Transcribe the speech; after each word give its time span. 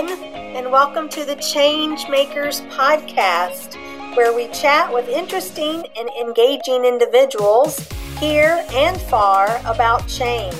everyone, 0.00 0.34
and 0.56 0.72
welcome 0.72 1.08
to 1.10 1.26
the 1.26 1.36
Change 1.36 2.08
Makers 2.08 2.62
Podcast, 2.62 3.74
where 4.16 4.34
we 4.34 4.48
chat 4.48 4.92
with 4.92 5.08
interesting 5.08 5.84
and 5.98 6.08
engaging 6.18 6.86
individuals 6.86 7.86
here 8.18 8.64
and 8.72 8.98
far 8.98 9.60
about 9.66 10.08
change, 10.08 10.56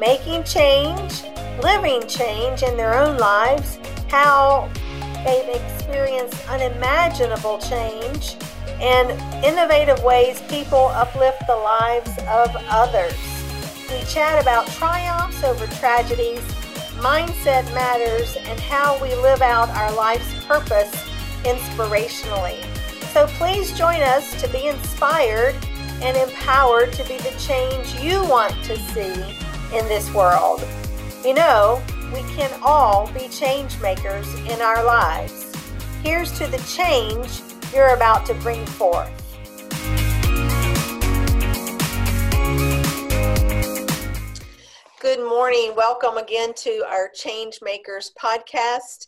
making 0.00 0.42
change, 0.42 1.22
living 1.62 2.04
change 2.08 2.64
in 2.64 2.76
their 2.76 2.94
own 2.94 3.18
lives, 3.18 3.78
how 4.08 4.68
they've 5.24 5.54
experienced 5.54 6.48
unimaginable 6.48 7.58
change, 7.58 8.36
and 8.80 9.10
innovative 9.44 10.02
ways 10.02 10.42
people 10.48 10.86
uplift 10.88 11.46
the 11.46 11.54
lives 11.54 12.18
of 12.28 12.50
others. 12.68 13.14
We 13.90 14.02
chat 14.06 14.42
about 14.42 14.66
triumphs 14.68 15.44
over 15.44 15.66
tragedies 15.78 16.42
mindset 17.00 17.64
matters, 17.74 18.36
and 18.36 18.60
how 18.60 19.00
we 19.02 19.14
live 19.16 19.42
out 19.42 19.68
our 19.70 19.92
life's 19.92 20.44
purpose 20.44 20.92
inspirationally. 21.44 22.62
So 23.12 23.26
please 23.26 23.76
join 23.76 24.00
us 24.02 24.40
to 24.40 24.48
be 24.48 24.68
inspired 24.68 25.56
and 26.02 26.16
empowered 26.16 26.92
to 26.92 27.02
be 27.04 27.16
the 27.18 27.34
change 27.38 27.94
you 28.00 28.24
want 28.24 28.52
to 28.64 28.76
see 28.76 29.12
in 29.76 29.86
this 29.88 30.12
world. 30.14 30.66
You 31.24 31.34
know, 31.34 31.82
we 32.12 32.20
can 32.34 32.50
all 32.62 33.10
be 33.12 33.28
change 33.28 33.80
makers 33.80 34.32
in 34.40 34.60
our 34.60 34.84
lives. 34.84 35.52
Here's 36.02 36.36
to 36.38 36.46
the 36.46 36.58
change 36.58 37.42
you're 37.74 37.94
about 37.94 38.26
to 38.26 38.34
bring 38.34 38.64
forth. 38.66 39.10
Morning. 45.40 45.72
Welcome 45.74 46.18
again 46.18 46.52
to 46.58 46.84
our 46.86 47.08
Change 47.14 47.60
Makers 47.62 48.12
podcast. 48.22 49.06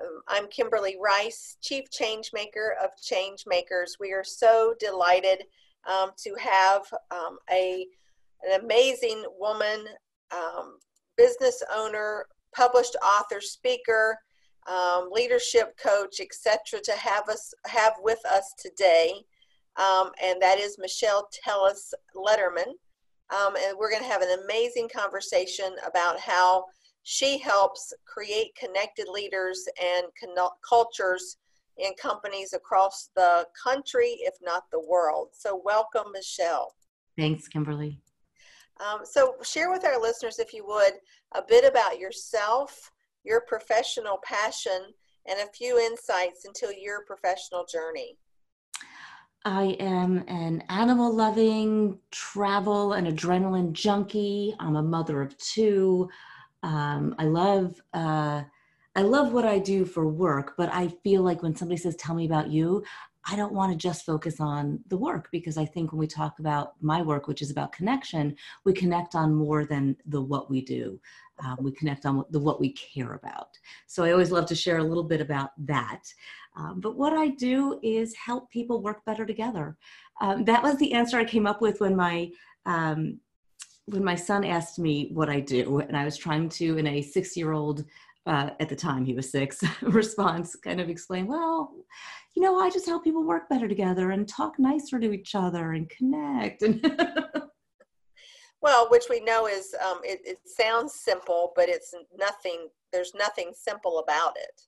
Um, 0.00 0.22
I'm 0.28 0.46
Kimberly 0.46 0.96
Rice, 0.98 1.58
Chief 1.60 1.90
Change 1.90 2.30
Maker 2.32 2.74
of 2.82 2.88
Change 3.02 3.44
Makers. 3.46 3.98
We 4.00 4.12
are 4.12 4.24
so 4.24 4.74
delighted 4.80 5.44
um, 5.86 6.12
to 6.16 6.34
have 6.40 6.84
um, 7.10 7.36
a, 7.52 7.86
an 8.48 8.62
amazing 8.62 9.24
woman, 9.38 9.84
um, 10.32 10.78
business 11.18 11.62
owner, 11.70 12.28
published 12.56 12.96
author, 13.04 13.42
speaker, 13.42 14.18
um, 14.66 15.10
leadership 15.12 15.76
coach, 15.76 16.18
etc., 16.18 16.80
to 16.82 16.92
have 16.92 17.28
us 17.28 17.52
have 17.66 17.92
with 18.00 18.24
us 18.24 18.54
today, 18.58 19.12
and 19.76 20.40
that 20.40 20.58
is 20.58 20.78
Michelle 20.78 21.28
Tillis 21.46 21.92
Lederman. 22.16 22.72
Um, 23.30 23.56
and 23.56 23.76
we're 23.78 23.90
going 23.90 24.02
to 24.02 24.08
have 24.08 24.22
an 24.22 24.38
amazing 24.44 24.88
conversation 24.94 25.74
about 25.86 26.20
how 26.20 26.64
she 27.04 27.38
helps 27.38 27.92
create 28.06 28.54
connected 28.56 29.08
leaders 29.08 29.66
and 29.82 30.06
con- 30.20 30.48
cultures 30.66 31.38
in 31.78 31.92
companies 32.00 32.52
across 32.52 33.10
the 33.16 33.46
country, 33.62 34.18
if 34.20 34.34
not 34.42 34.64
the 34.70 34.84
world. 34.88 35.28
So, 35.32 35.60
welcome, 35.64 36.12
Michelle. 36.12 36.74
Thanks, 37.18 37.48
Kimberly. 37.48 38.00
Um, 38.80 39.00
so, 39.04 39.36
share 39.42 39.70
with 39.70 39.84
our 39.84 40.00
listeners, 40.00 40.38
if 40.38 40.52
you 40.52 40.64
would, 40.66 40.94
a 41.34 41.42
bit 41.46 41.64
about 41.64 41.98
yourself, 41.98 42.90
your 43.24 43.42
professional 43.42 44.18
passion, 44.24 44.92
and 45.26 45.40
a 45.40 45.52
few 45.52 45.78
insights 45.78 46.44
into 46.44 46.74
your 46.78 47.04
professional 47.04 47.64
journey. 47.64 48.18
I 49.44 49.76
am 49.78 50.24
an 50.26 50.62
animal 50.70 51.12
loving, 51.12 51.98
travel 52.10 52.94
and 52.94 53.06
adrenaline 53.06 53.72
junkie. 53.72 54.54
I'm 54.58 54.76
a 54.76 54.82
mother 54.82 55.20
of 55.20 55.36
two. 55.36 56.08
Um, 56.62 57.14
I 57.18 57.24
love 57.24 57.80
uh, 57.92 58.44
I 58.96 59.02
love 59.02 59.32
what 59.32 59.44
I 59.44 59.58
do 59.58 59.84
for 59.84 60.06
work, 60.06 60.54
but 60.56 60.72
I 60.72 60.88
feel 61.02 61.22
like 61.22 61.42
when 61.42 61.54
somebody 61.54 61.78
says, 61.78 61.96
"Tell 61.96 62.14
me 62.14 62.24
about 62.24 62.50
you," 62.50 62.84
I 63.26 63.36
don't 63.36 63.52
want 63.52 63.72
to 63.72 63.78
just 63.78 64.04
focus 64.04 64.40
on 64.40 64.80
the 64.88 64.96
work 64.96 65.28
because 65.32 65.56
I 65.56 65.64
think 65.64 65.92
when 65.92 65.98
we 65.98 66.06
talk 66.06 66.38
about 66.38 66.74
my 66.82 67.02
work, 67.02 67.26
which 67.26 67.42
is 67.42 67.50
about 67.50 67.72
connection, 67.72 68.36
we 68.64 68.72
connect 68.72 69.14
on 69.14 69.34
more 69.34 69.64
than 69.64 69.96
the 70.06 70.20
what 70.20 70.50
we 70.50 70.60
do. 70.62 71.00
Um, 71.38 71.56
we 71.60 71.72
connect 71.72 72.06
on 72.06 72.24
the 72.30 72.38
what 72.38 72.60
we 72.60 72.72
care 72.72 73.14
about. 73.14 73.58
So 73.86 74.04
I 74.04 74.12
always 74.12 74.30
love 74.30 74.46
to 74.46 74.54
share 74.54 74.78
a 74.78 74.84
little 74.84 75.02
bit 75.02 75.20
about 75.20 75.50
that. 75.66 76.02
Um, 76.56 76.80
but 76.80 76.96
what 76.96 77.12
I 77.12 77.28
do 77.28 77.80
is 77.82 78.14
help 78.14 78.50
people 78.50 78.82
work 78.82 79.04
better 79.04 79.26
together. 79.26 79.76
Um, 80.20 80.44
that 80.44 80.62
was 80.62 80.76
the 80.78 80.92
answer 80.92 81.18
I 81.18 81.24
came 81.24 81.46
up 81.46 81.60
with 81.60 81.80
when 81.80 81.96
my 81.96 82.30
um, 82.66 83.18
when 83.86 84.02
my 84.02 84.14
son 84.14 84.44
asked 84.44 84.78
me 84.78 85.10
what 85.12 85.28
I 85.28 85.40
do, 85.40 85.80
and 85.80 85.94
I 85.94 86.06
was 86.06 86.16
trying 86.16 86.48
to, 86.50 86.78
in 86.78 86.86
a 86.86 87.02
six-year-old 87.02 87.84
uh, 88.26 88.50
at 88.58 88.68
the 88.68 88.76
time 88.76 89.04
he 89.04 89.14
was 89.14 89.30
six 89.30 89.62
response, 89.82 90.56
kind 90.56 90.80
of 90.80 90.88
explain, 90.88 91.26
well, 91.26 91.72
you 92.34 92.42
know, 92.42 92.58
I 92.58 92.70
just 92.70 92.86
help 92.86 93.04
people 93.04 93.24
work 93.24 93.48
better 93.48 93.68
together 93.68 94.10
and 94.10 94.26
talk 94.26 94.58
nicer 94.58 94.98
to 94.98 95.12
each 95.12 95.34
other 95.34 95.72
and 95.72 95.88
connect. 95.88 96.62
And 96.62 96.80
well, 98.62 98.88
which 98.90 99.04
we 99.10 99.20
know 99.20 99.46
is 99.46 99.74
um, 99.84 100.00
it, 100.02 100.20
it 100.24 100.38
sounds 100.46 100.94
simple, 100.94 101.52
but 101.54 101.68
it's 101.68 101.94
nothing. 102.18 102.68
There's 102.92 103.12
nothing 103.14 103.52
simple 103.54 103.98
about 103.98 104.36
it. 104.36 104.62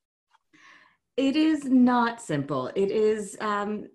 It 1.16 1.34
is 1.34 1.64
not 1.64 2.20
simple. 2.20 2.70
It 2.74 2.90
is, 2.90 3.36
um, 3.40 3.86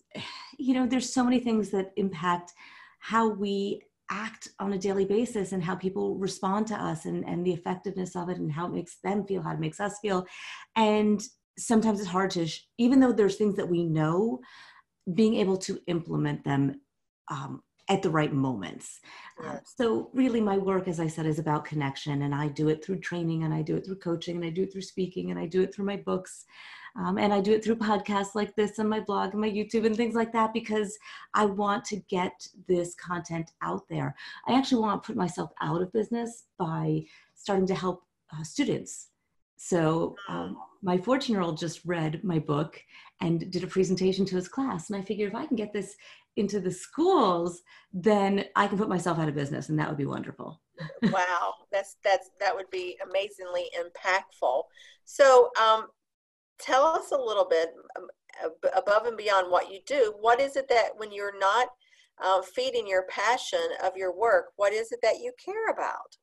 you 0.58 0.74
know, 0.74 0.88
there's 0.88 1.14
so 1.14 1.24
many 1.24 1.40
things 1.40 1.70
that 1.70 1.92
impact 1.96 2.54
how 3.00 3.30
we 3.30 3.82
act 4.10 4.50
on 4.60 4.74
a 4.74 4.78
daily 4.78 5.06
basis 5.06 5.52
and 5.52 5.64
how 5.64 5.76
people 5.76 6.16
respond 6.16 6.68
to 6.68 6.76
us 6.76 7.06
and, 7.06 7.24
and 7.26 7.46
the 7.46 7.54
effectiveness 7.54 8.16
of 8.16 8.30
it 8.30 8.38
and 8.38 8.52
how 8.52 8.66
it 8.66 8.74
makes 8.74 8.98
them 9.04 9.26
feel, 9.26 9.42
how 9.42 9.54
it 9.54 9.60
makes 9.60 9.80
us 9.80 10.00
feel. 10.02 10.26
And 10.76 11.22
sometimes 11.58 12.00
it's 12.00 12.10
hard 12.10 12.32
to, 12.32 12.48
even 12.78 13.00
though 13.00 13.14
there's 13.14 13.38
things 13.38 13.56
that 13.56 13.70
we 13.70 13.84
know, 13.84 14.42
being 15.14 15.36
able 15.36 15.58
to 15.58 15.80
implement 15.88 16.44
them 16.44 16.82
um, 17.30 17.62
at 17.90 18.02
the 18.02 18.10
right 18.10 18.34
moments. 18.34 19.00
Uh, 19.44 19.58
so, 19.66 20.10
really, 20.14 20.42
my 20.42 20.58
work, 20.58 20.88
as 20.88 21.00
I 21.00 21.08
said, 21.08 21.26
is 21.26 21.40
about 21.40 21.66
connection, 21.66 22.22
and 22.22 22.34
I 22.34 22.48
do 22.48 22.70
it 22.70 22.84
through 22.84 23.00
training, 23.00 23.44
and 23.44 23.54
I 23.54 23.62
do 23.62 23.76
it 23.76 23.86
through 23.86 23.98
coaching, 23.98 24.36
and 24.38 24.46
I 24.46 24.50
do 24.50 24.64
it 24.64 24.72
through 24.72 24.84
speaking, 24.84 25.32
and 25.32 25.40
I 25.40 25.46
do 25.46 25.62
it 25.62 25.74
through 25.74 25.86
my 25.86 25.98
books. 25.98 26.46
Um, 26.96 27.18
and 27.18 27.34
I 27.34 27.40
do 27.40 27.54
it 27.54 27.64
through 27.64 27.78
podcasts 27.78 28.36
like 28.36 28.56
this 28.56 28.80
and 28.80 28.90
my 28.90 29.00
blog 29.00 29.32
and 29.32 29.42
my 29.42 29.50
YouTube 29.50 29.86
and 29.86 29.96
things 29.96 30.16
like 30.16 30.32
that 30.34 30.54
because 30.54 30.98
I 31.34 31.46
want 31.46 31.86
to 31.86 31.98
get 32.10 32.48
this 32.68 32.96
content 32.96 33.52
out 33.62 33.88
there. 33.90 34.16
I 34.48 34.54
actually 34.54 34.82
want 34.82 35.02
to 35.02 35.08
put 35.08 35.16
myself 35.16 35.52
out 35.62 35.82
of 35.82 35.94
business 35.94 36.46
by 36.58 37.04
starting 37.36 37.68
to 37.68 37.76
help 37.76 38.04
uh, 38.34 38.44
students. 38.44 39.08
So 39.58 40.16
um, 40.28 40.58
my 40.82 40.98
14 40.98 41.34
year 41.34 41.44
old 41.44 41.58
just 41.58 41.82
read 41.86 42.24
my 42.24 42.40
book 42.40 42.82
and 43.22 43.52
did 43.52 43.64
a 43.64 43.68
presentation 43.68 44.26
to 44.26 44.36
his 44.36 44.48
class. 44.48 44.90
And 44.90 45.00
I 45.00 45.06
figured 45.06 45.30
if 45.30 45.36
I 45.36 45.46
can 45.46 45.56
get 45.56 45.72
this 45.72 45.96
into 46.36 46.60
the 46.60 46.72
schools, 46.72 47.62
then 47.94 48.46
I 48.56 48.68
can 48.68 48.78
put 48.78 48.90
myself 48.90 49.20
out 49.20 49.30
of 49.30 49.36
business 49.36 49.70
and 49.70 49.78
that 49.80 49.88
would 49.88 49.98
be 49.98 50.06
wonderful. 50.06 50.62
wow, 51.04 51.54
that's 51.72 51.98
that's 52.04 52.32
that 52.40 52.56
would 52.56 52.70
be 52.72 52.98
amazingly 53.08 53.66
impactful. 53.80 54.64
So, 55.06 55.52
um, 55.62 55.88
tell 56.62 56.86
us 56.86 57.12
a 57.12 57.18
little 57.18 57.46
bit 57.46 57.74
um, 57.98 58.08
above 58.76 59.06
and 59.06 59.18
beyond 59.18 59.52
what 59.52 59.72
you 59.72 59.80
do. 59.86 60.14
What 60.20 60.40
is 60.40 60.56
it 60.56 60.68
that 60.70 60.90
when 60.98 61.12
you're 61.12 61.38
not 61.40 61.70
uh, 62.24 62.42
feeding 62.42 62.88
your 62.88 63.06
passion 63.10 63.68
of 63.84 63.98
your 63.98 64.16
work, 64.16 64.48
what 64.56 64.74
is 64.74 64.92
it 64.92 65.00
that 65.02 65.20
you 65.20 65.34
care 65.44 65.70
about? 65.72 66.18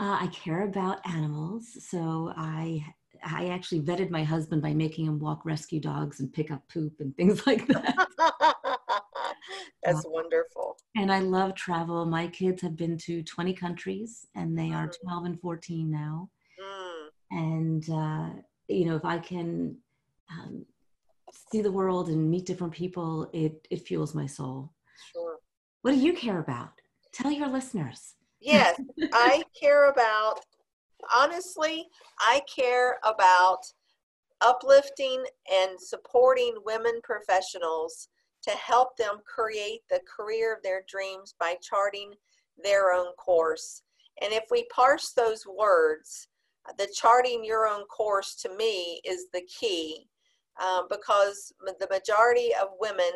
Uh, 0.00 0.18
I 0.20 0.28
care 0.28 0.64
about 0.64 1.00
animals, 1.08 1.66
so 1.80 2.32
I 2.36 2.84
I 3.24 3.48
actually 3.48 3.80
vetted 3.80 4.10
my 4.10 4.22
husband 4.22 4.62
by 4.62 4.72
making 4.74 5.06
him 5.06 5.18
walk 5.18 5.44
rescue 5.44 5.80
dogs 5.80 6.20
and 6.20 6.32
pick 6.32 6.50
up 6.50 6.62
poop 6.68 7.00
and 7.00 7.16
things 7.16 7.46
like 7.46 7.66
that. 7.68 8.06
That's 9.82 10.04
uh, 10.04 10.10
wonderful. 10.10 10.76
And 10.96 11.12
I 11.12 11.20
love 11.20 11.54
travel. 11.54 12.04
My 12.04 12.26
kids 12.28 12.62
have 12.62 12.76
been 12.76 12.98
to 12.98 13.22
20 13.22 13.54
countries 13.54 14.26
and 14.34 14.56
they 14.58 14.72
are 14.72 14.88
mm. 14.88 14.94
12 15.02 15.24
and 15.24 15.40
14 15.40 15.90
now. 15.90 16.28
Mm. 16.62 17.08
And 17.30 17.90
uh, 17.90 18.40
you 18.68 18.84
know 18.84 18.96
if 18.96 19.04
i 19.04 19.18
can 19.18 19.76
um, 20.30 20.64
see 21.50 21.62
the 21.62 21.72
world 21.72 22.08
and 22.08 22.30
meet 22.30 22.46
different 22.46 22.72
people 22.72 23.28
it 23.32 23.66
it 23.70 23.86
fuels 23.86 24.14
my 24.14 24.26
soul. 24.26 24.72
Sure. 25.12 25.36
What 25.82 25.92
do 25.92 25.98
you 25.98 26.12
care 26.12 26.40
about? 26.40 26.72
Tell 27.12 27.30
your 27.30 27.48
listeners. 27.48 28.14
Yes 28.40 28.80
i 29.12 29.42
care 29.60 29.90
about 29.90 30.40
honestly 31.14 31.86
i 32.20 32.40
care 32.54 32.98
about 33.04 33.60
uplifting 34.40 35.24
and 35.52 35.80
supporting 35.80 36.54
women 36.64 37.00
professionals 37.02 38.08
to 38.42 38.50
help 38.50 38.96
them 38.96 39.18
create 39.26 39.80
the 39.90 40.00
career 40.16 40.54
of 40.54 40.62
their 40.62 40.82
dreams 40.88 41.34
by 41.40 41.56
charting 41.60 42.12
their 42.62 42.92
own 42.92 43.12
course. 43.14 43.82
And 44.22 44.32
if 44.32 44.44
we 44.50 44.66
parse 44.74 45.12
those 45.12 45.44
words 45.46 46.28
the 46.76 46.88
charting 46.94 47.44
your 47.44 47.66
own 47.66 47.84
course 47.86 48.34
to 48.42 48.48
me 48.56 49.00
is 49.04 49.26
the 49.32 49.42
key 49.42 50.06
um, 50.62 50.86
because 50.90 51.52
the 51.80 51.88
majority 51.90 52.50
of 52.60 52.68
women 52.80 53.10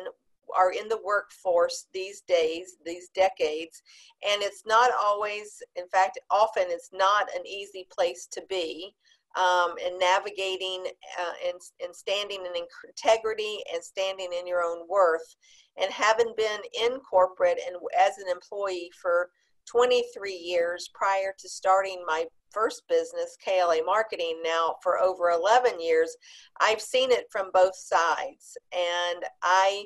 are 0.57 0.71
in 0.71 0.87
the 0.89 0.99
workforce 1.03 1.87
these 1.93 2.21
days, 2.21 2.77
these 2.85 3.09
decades, 3.09 3.81
and 4.27 4.41
it's 4.43 4.63
not 4.65 4.91
always, 5.01 5.61
in 5.75 5.87
fact, 5.87 6.19
often 6.29 6.65
it's 6.67 6.91
not 6.93 7.27
an 7.35 7.45
easy 7.47 7.87
place 7.91 8.27
to 8.31 8.41
be. 8.49 8.93
um, 9.35 9.73
and 9.83 9.97
navigating 9.99 10.85
uh, 11.19 11.33
and, 11.47 11.59
and 11.83 11.95
standing 11.95 12.45
in 12.45 12.63
integrity 12.87 13.57
and 13.73 13.83
standing 13.83 14.29
in 14.37 14.45
your 14.45 14.61
own 14.61 14.87
worth. 14.87 15.35
And 15.81 15.91
having 15.91 16.33
been 16.37 16.59
in 16.79 16.99
corporate 16.99 17.59
and 17.65 17.75
as 17.99 18.19
an 18.19 18.29
employee 18.31 18.91
for 19.01 19.29
23 19.65 20.33
years 20.33 20.89
prior 20.93 21.33
to 21.37 21.49
starting 21.49 22.03
my 22.05 22.25
first 22.51 22.83
business, 22.87 23.37
KLA 23.43 23.83
Marketing, 23.85 24.39
now 24.43 24.75
for 24.83 24.99
over 24.99 25.31
11 25.31 25.81
years, 25.81 26.15
I've 26.61 26.81
seen 26.81 27.11
it 27.11 27.25
from 27.31 27.49
both 27.53 27.75
sides. 27.75 28.57
And 28.71 29.23
I, 29.41 29.85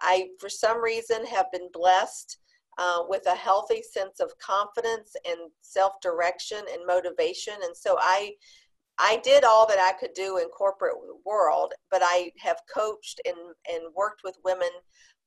I 0.00 0.28
for 0.40 0.48
some 0.48 0.82
reason, 0.82 1.24
have 1.26 1.46
been 1.52 1.68
blessed 1.72 2.38
uh, 2.78 3.02
with 3.08 3.26
a 3.26 3.34
healthy 3.34 3.82
sense 3.82 4.20
of 4.20 4.32
confidence 4.38 5.14
and 5.28 5.38
self 5.60 6.00
direction 6.00 6.58
and 6.72 6.86
motivation. 6.86 7.54
And 7.62 7.76
so 7.76 7.96
I, 8.00 8.32
I 8.98 9.20
did 9.22 9.44
all 9.44 9.66
that 9.66 9.78
I 9.78 9.98
could 9.98 10.14
do 10.14 10.38
in 10.38 10.48
corporate 10.48 10.96
world, 11.24 11.72
but 11.90 12.02
I 12.02 12.32
have 12.38 12.58
coached 12.72 13.20
and, 13.24 13.36
and 13.70 13.94
worked 13.94 14.22
with 14.24 14.36
women 14.44 14.70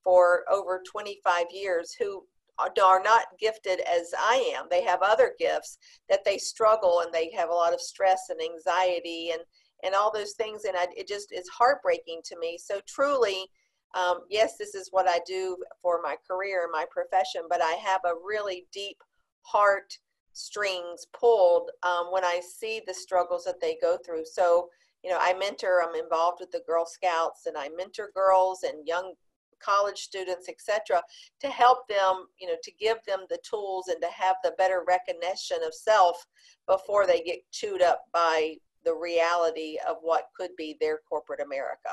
for 0.04 0.44
over 0.52 0.82
25 0.92 1.46
years 1.52 1.96
who 1.98 2.24
are 2.60 3.02
not 3.04 3.26
gifted 3.40 3.82
as 3.82 4.14
I 4.18 4.54
am. 4.58 4.68
They 4.70 4.84
have 4.84 5.02
other 5.02 5.34
gifts 5.40 5.78
that 6.10 6.24
they 6.24 6.38
struggle 6.38 7.02
and 7.02 7.14
they 7.14 7.32
have 7.32 7.50
a 7.50 7.54
lot 7.54 7.74
of 7.74 7.82
stress 7.82 8.30
and 8.30 8.40
anxiety 8.42 9.32
and 9.32 9.42
and 9.84 9.94
all 9.94 10.12
those 10.14 10.34
things. 10.34 10.64
And 10.64 10.78
I, 10.78 10.88
it 10.96 11.08
just 11.08 11.34
is 11.34 11.50
heartbreaking 11.50 12.22
to 12.26 12.40
me. 12.40 12.58
So 12.58 12.80
truly, 12.88 13.48
um, 13.96 14.22
yes, 14.30 14.58
this 14.58 14.76
is 14.76 14.88
what 14.92 15.10
I 15.10 15.20
do 15.28 15.58
for 15.82 16.00
my 16.02 16.16
career 16.26 16.64
and 16.64 16.72
my 16.72 16.86
profession, 16.90 17.44
but 17.50 17.62
I 17.62 17.74
have 17.74 18.02
a 18.06 18.16
really 18.26 18.66
deep 18.72 18.98
heart 19.42 19.98
strings 20.32 21.06
pulled 21.14 21.70
um, 21.84 22.08
when 22.12 22.24
I 22.24 22.42
see 22.42 22.82
the 22.88 22.94
struggles 22.94 23.44
that 23.44 23.62
they 23.62 23.78
go 23.82 23.98
through. 24.04 24.26
So, 24.26 24.70
you 25.04 25.12
know, 25.12 25.20
I 25.20 25.34
mentor, 25.34 25.84
I'm 25.84 25.96
involved 26.02 26.38
with 26.40 26.52
the 26.52 26.64
Girl 26.66 26.86
Scouts 26.86 27.46
and 27.46 27.58
I 27.58 27.70
mentor 27.78 28.10
girls 28.16 28.64
and 28.64 28.88
young 28.88 29.14
college 29.64 30.00
students, 30.00 30.50
etc., 30.50 31.02
to 31.40 31.48
help 31.48 31.88
them, 31.88 32.28
you 32.40 32.48
know, 32.48 32.56
to 32.64 32.72
give 32.80 32.98
them 33.08 33.22
the 33.30 33.40
tools 33.48 33.88
and 33.88 34.02
to 34.02 34.10
have 34.10 34.36
the 34.44 34.54
better 34.58 34.84
recognition 34.88 35.58
of 35.66 35.74
self 35.74 36.26
before 36.68 37.06
they 37.06 37.22
get 37.22 37.40
chewed 37.52 37.82
up 37.82 38.06
by 38.14 38.56
the 38.86 38.94
reality 38.94 39.78
of 39.88 39.98
what 40.02 40.28
could 40.36 40.56
be 40.58 40.78
their 40.80 41.00
corporate 41.10 41.42
America. 41.42 41.90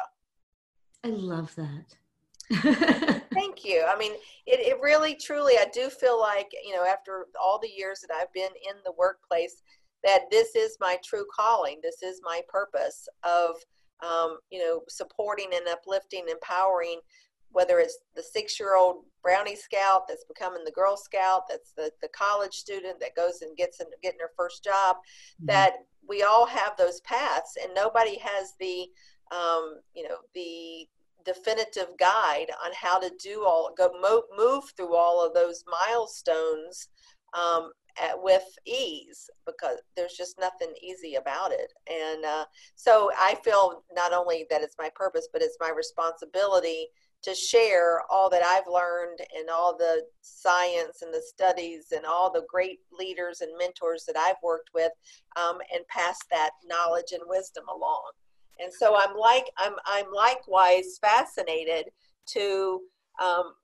I 1.05 1.09
love 1.09 1.55
that. 1.57 1.97
Thank 3.33 3.65
you. 3.65 3.85
I 3.89 3.97
mean, 3.97 4.13
it, 4.47 4.61
it 4.61 4.81
really, 4.81 5.15
truly, 5.15 5.55
I 5.55 5.67
do 5.73 5.89
feel 5.89 6.19
like, 6.19 6.51
you 6.67 6.75
know, 6.75 6.85
after 6.85 7.27
all 7.41 7.61
the 7.61 7.71
years 7.71 8.01
that 8.01 8.15
I've 8.15 8.33
been 8.33 8.51
in 8.69 8.77
the 8.85 8.93
workplace, 8.99 9.63
that 10.03 10.25
this 10.31 10.57
is 10.57 10.77
my 10.81 10.99
true 11.05 11.25
calling. 11.35 11.79
This 11.83 12.03
is 12.03 12.21
my 12.25 12.41
purpose 12.49 13.09
of, 13.23 13.57
um, 14.05 14.39
you 14.51 14.59
know, 14.59 14.81
supporting 14.89 15.51
and 15.55 15.69
uplifting, 15.69 16.25
empowering, 16.29 17.01
whether 17.53 17.79
it's 17.79 17.99
the 18.15 18.23
six 18.23 18.59
year 18.59 18.77
old 18.77 19.05
Brownie 19.23 19.57
Scout 19.57 20.09
that's 20.09 20.25
becoming 20.25 20.65
the 20.65 20.73
Girl 20.73 20.97
Scout, 20.97 21.43
that's 21.49 21.73
the, 21.73 21.91
the 22.01 22.09
college 22.09 22.55
student 22.55 23.01
that 23.01 23.17
goes 23.17 23.43
and 23.43 23.57
gets 23.57 23.81
in, 23.81 23.87
getting 24.03 24.21
her 24.21 24.33
first 24.37 24.65
job, 24.65 24.97
mm-hmm. 24.97 25.47
that 25.47 25.73
we 26.09 26.23
all 26.23 26.47
have 26.47 26.77
those 26.77 27.01
paths 27.03 27.57
and 27.63 27.75
nobody 27.75 28.19
has 28.19 28.55
the, 28.59 28.89
um, 29.33 29.81
you 29.95 30.09
know, 30.09 30.17
the 30.35 30.89
definitive 31.25 31.89
guide 31.99 32.47
on 32.65 32.71
how 32.75 32.99
to 32.99 33.11
do 33.23 33.45
all 33.45 33.73
go 33.77 33.91
move, 34.01 34.23
move 34.37 34.65
through 34.77 34.95
all 34.97 35.25
of 35.25 35.35
those 35.35 35.65
milestones 35.71 36.89
um, 37.35 37.73
at, 38.01 38.21
with 38.21 38.45
ease 38.67 39.29
because 39.47 39.79
there's 39.97 40.15
just 40.15 40.39
nothing 40.41 40.73
easy 40.83 41.17
about 41.17 41.53
it 41.53 41.73
and 41.89 42.25
uh, 42.25 42.45
so 42.75 43.11
i 43.19 43.35
feel 43.45 43.83
not 43.95 44.13
only 44.13 44.47
that 44.49 44.63
it's 44.63 44.77
my 44.79 44.91
purpose 44.95 45.29
but 45.33 45.43
it's 45.43 45.57
my 45.61 45.71
responsibility 45.71 46.87
to 47.23 47.35
share 47.35 48.03
all 48.11 48.31
that 48.31 48.43
i've 48.43 48.67
learned 48.71 49.19
and 49.39 49.49
all 49.51 49.77
the 49.77 50.03
science 50.21 51.03
and 51.03 51.13
the 51.13 51.23
studies 51.23 51.93
and 51.95 52.05
all 52.07 52.33
the 52.33 52.45
great 52.49 52.81
leaders 52.99 53.41
and 53.41 53.51
mentors 53.59 54.05
that 54.07 54.17
i've 54.17 54.43
worked 54.43 54.71
with 54.75 54.93
um, 55.37 55.59
and 55.75 55.87
pass 55.89 56.19
that 56.31 56.51
knowledge 56.67 57.13
and 57.13 57.23
wisdom 57.27 57.65
along 57.69 58.11
and 58.63 58.73
so 58.73 58.97
I'm 58.97 59.17
like 59.17 59.47
I'm 59.59 59.75
I'm 59.87 60.07
likewise 60.15 60.99
fascinated 61.01 61.87
to 62.27 62.81
um, 63.21 63.55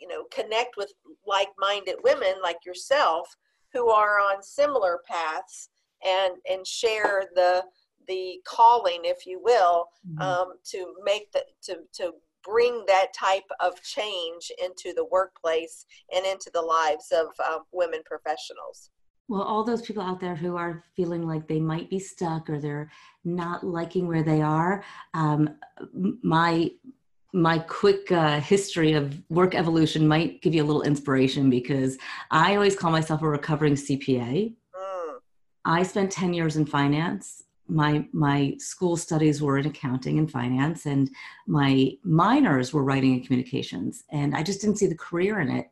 you 0.00 0.08
know 0.08 0.24
connect 0.32 0.76
with 0.76 0.92
like-minded 1.26 1.96
women 2.02 2.34
like 2.42 2.64
yourself 2.64 3.34
who 3.72 3.90
are 3.90 4.18
on 4.20 4.42
similar 4.42 5.00
paths 5.08 5.70
and 6.04 6.34
and 6.48 6.66
share 6.66 7.24
the 7.34 7.64
the 8.08 8.40
calling, 8.46 9.00
if 9.02 9.26
you 9.26 9.40
will, 9.42 9.88
mm-hmm. 10.08 10.22
um, 10.22 10.52
to 10.64 10.94
make 11.04 11.32
the 11.32 11.44
to 11.64 11.78
to 11.94 12.12
bring 12.46 12.84
that 12.86 13.08
type 13.12 13.48
of 13.60 13.82
change 13.82 14.50
into 14.62 14.92
the 14.94 15.04
workplace 15.04 15.86
and 16.14 16.24
into 16.24 16.50
the 16.54 16.62
lives 16.62 17.12
of 17.12 17.26
uh, 17.44 17.58
women 17.72 18.00
professionals. 18.04 18.90
Well, 19.28 19.42
all 19.42 19.64
those 19.64 19.82
people 19.82 20.02
out 20.02 20.20
there 20.20 20.36
who 20.36 20.56
are 20.56 20.84
feeling 20.94 21.26
like 21.26 21.48
they 21.48 21.58
might 21.58 21.90
be 21.90 21.98
stuck 21.98 22.48
or 22.48 22.60
they're 22.60 22.90
not 23.24 23.64
liking 23.64 24.06
where 24.06 24.22
they 24.22 24.40
are, 24.40 24.84
um, 25.14 25.50
my 26.22 26.70
my 27.32 27.58
quick 27.58 28.10
uh, 28.12 28.40
history 28.40 28.92
of 28.92 29.20
work 29.28 29.54
evolution 29.54 30.08
might 30.08 30.40
give 30.40 30.54
you 30.54 30.62
a 30.62 30.64
little 30.64 30.82
inspiration 30.82 31.50
because 31.50 31.98
I 32.30 32.54
always 32.54 32.74
call 32.76 32.90
myself 32.90 33.20
a 33.20 33.28
recovering 33.28 33.74
CPA. 33.74 34.54
Mm. 34.74 35.14
I 35.66 35.82
spent 35.82 36.10
10 36.12 36.32
years 36.32 36.56
in 36.56 36.64
finance. 36.64 37.42
My 37.68 38.06
my 38.12 38.54
school 38.58 38.96
studies 38.96 39.42
were 39.42 39.58
in 39.58 39.66
accounting 39.66 40.18
and 40.18 40.30
finance, 40.30 40.86
and 40.86 41.10
my 41.46 41.92
minors 42.02 42.72
were 42.72 42.84
writing 42.84 43.14
and 43.14 43.26
communications. 43.26 44.04
And 44.10 44.36
I 44.36 44.42
just 44.42 44.60
didn't 44.60 44.78
see 44.78 44.86
the 44.86 44.96
career 44.96 45.40
in 45.40 45.50
it. 45.50 45.70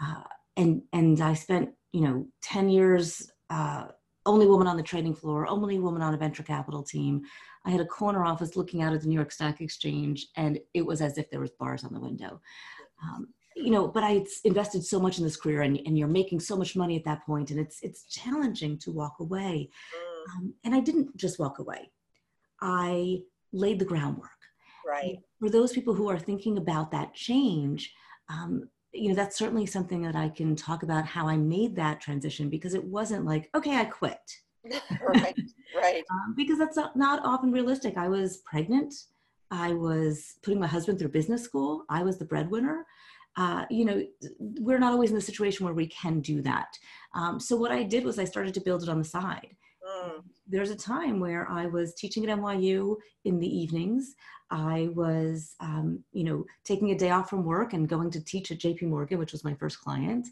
Uh, 0.00 0.22
and 0.56 0.82
and 0.92 1.20
I 1.20 1.34
spent 1.34 1.70
you 1.92 2.00
know 2.02 2.26
10 2.42 2.68
years 2.68 3.30
uh, 3.50 3.86
only 4.24 4.46
woman 4.46 4.66
on 4.66 4.76
the 4.76 4.82
trading 4.82 5.14
floor 5.14 5.46
only 5.46 5.78
woman 5.78 6.02
on 6.02 6.14
a 6.14 6.16
venture 6.16 6.42
capital 6.42 6.82
team 6.82 7.22
i 7.66 7.70
had 7.70 7.80
a 7.80 7.86
corner 7.86 8.24
office 8.24 8.56
looking 8.56 8.82
out 8.82 8.92
at 8.92 9.02
the 9.02 9.08
new 9.08 9.16
york 9.16 9.32
stock 9.32 9.60
exchange 9.60 10.28
and 10.36 10.58
it 10.74 10.84
was 10.86 11.00
as 11.00 11.18
if 11.18 11.28
there 11.30 11.40
was 11.40 11.50
bars 11.50 11.84
on 11.84 11.92
the 11.92 12.00
window 12.00 12.40
um, 13.02 13.28
you 13.56 13.70
know 13.70 13.88
but 13.88 14.02
i 14.02 14.24
invested 14.44 14.84
so 14.84 14.98
much 14.98 15.18
in 15.18 15.24
this 15.24 15.36
career 15.36 15.62
and, 15.62 15.80
and 15.86 15.98
you're 15.98 16.08
making 16.08 16.40
so 16.40 16.56
much 16.56 16.76
money 16.76 16.96
at 16.96 17.04
that 17.04 17.24
point 17.26 17.50
and 17.50 17.60
it's 17.60 17.80
it's 17.82 18.04
challenging 18.04 18.78
to 18.78 18.90
walk 18.90 19.16
away. 19.20 19.68
Um, 20.30 20.54
and 20.64 20.74
i 20.74 20.80
didn't 20.80 21.16
just 21.16 21.38
walk 21.38 21.58
away. 21.58 21.90
I 22.60 23.22
laid 23.52 23.78
the 23.78 23.84
groundwork. 23.84 24.30
Right. 24.86 25.18
For 25.40 25.50
those 25.50 25.72
people 25.72 25.94
who 25.94 26.08
are 26.08 26.18
thinking 26.18 26.58
about 26.58 26.90
that 26.92 27.14
change 27.14 27.92
um, 28.28 28.68
you 28.92 29.08
know 29.08 29.14
that's 29.14 29.38
certainly 29.38 29.66
something 29.66 30.02
that 30.02 30.14
i 30.14 30.28
can 30.28 30.54
talk 30.54 30.82
about 30.82 31.06
how 31.06 31.26
i 31.26 31.36
made 31.36 31.74
that 31.76 32.00
transition 32.00 32.50
because 32.50 32.74
it 32.74 32.84
wasn't 32.84 33.24
like 33.24 33.50
okay 33.54 33.76
i 33.76 33.84
quit. 33.84 34.20
Right 35.02 35.34
right. 35.76 36.04
Um, 36.10 36.34
because 36.36 36.58
that's 36.58 36.76
not, 36.76 36.94
not 36.96 37.24
often 37.24 37.50
realistic. 37.50 37.96
I 37.96 38.08
was 38.08 38.38
pregnant. 38.38 38.94
I 39.50 39.72
was 39.72 40.34
putting 40.42 40.60
my 40.60 40.66
husband 40.66 40.98
through 40.98 41.08
business 41.08 41.42
school. 41.42 41.84
I 41.88 42.02
was 42.02 42.18
the 42.18 42.24
breadwinner. 42.24 42.86
Uh, 43.36 43.64
you 43.70 43.84
know 43.86 44.02
we're 44.38 44.78
not 44.78 44.92
always 44.92 45.10
in 45.10 45.16
the 45.16 45.22
situation 45.22 45.64
where 45.64 45.74
we 45.74 45.86
can 45.86 46.20
do 46.20 46.42
that. 46.42 46.68
Um, 47.14 47.40
so 47.40 47.56
what 47.56 47.72
i 47.72 47.82
did 47.82 48.04
was 48.04 48.18
i 48.18 48.24
started 48.24 48.54
to 48.54 48.60
build 48.60 48.82
it 48.82 48.88
on 48.88 48.98
the 48.98 49.04
side 49.04 49.56
there's 50.46 50.70
a 50.70 50.76
time 50.76 51.20
where 51.20 51.50
i 51.50 51.66
was 51.66 51.94
teaching 51.94 52.28
at 52.28 52.38
nyu 52.38 52.96
in 53.24 53.38
the 53.38 53.58
evenings 53.58 54.14
I 54.52 54.90
was, 54.94 55.56
um, 55.60 56.04
you 56.12 56.24
know, 56.24 56.44
taking 56.62 56.90
a 56.90 56.98
day 56.98 57.10
off 57.10 57.30
from 57.30 57.42
work 57.42 57.72
and 57.72 57.88
going 57.88 58.10
to 58.10 58.22
teach 58.22 58.50
at 58.52 58.58
JP 58.58 58.82
Morgan, 58.82 59.18
which 59.18 59.32
was 59.32 59.44
my 59.44 59.54
first 59.54 59.80
client. 59.80 60.28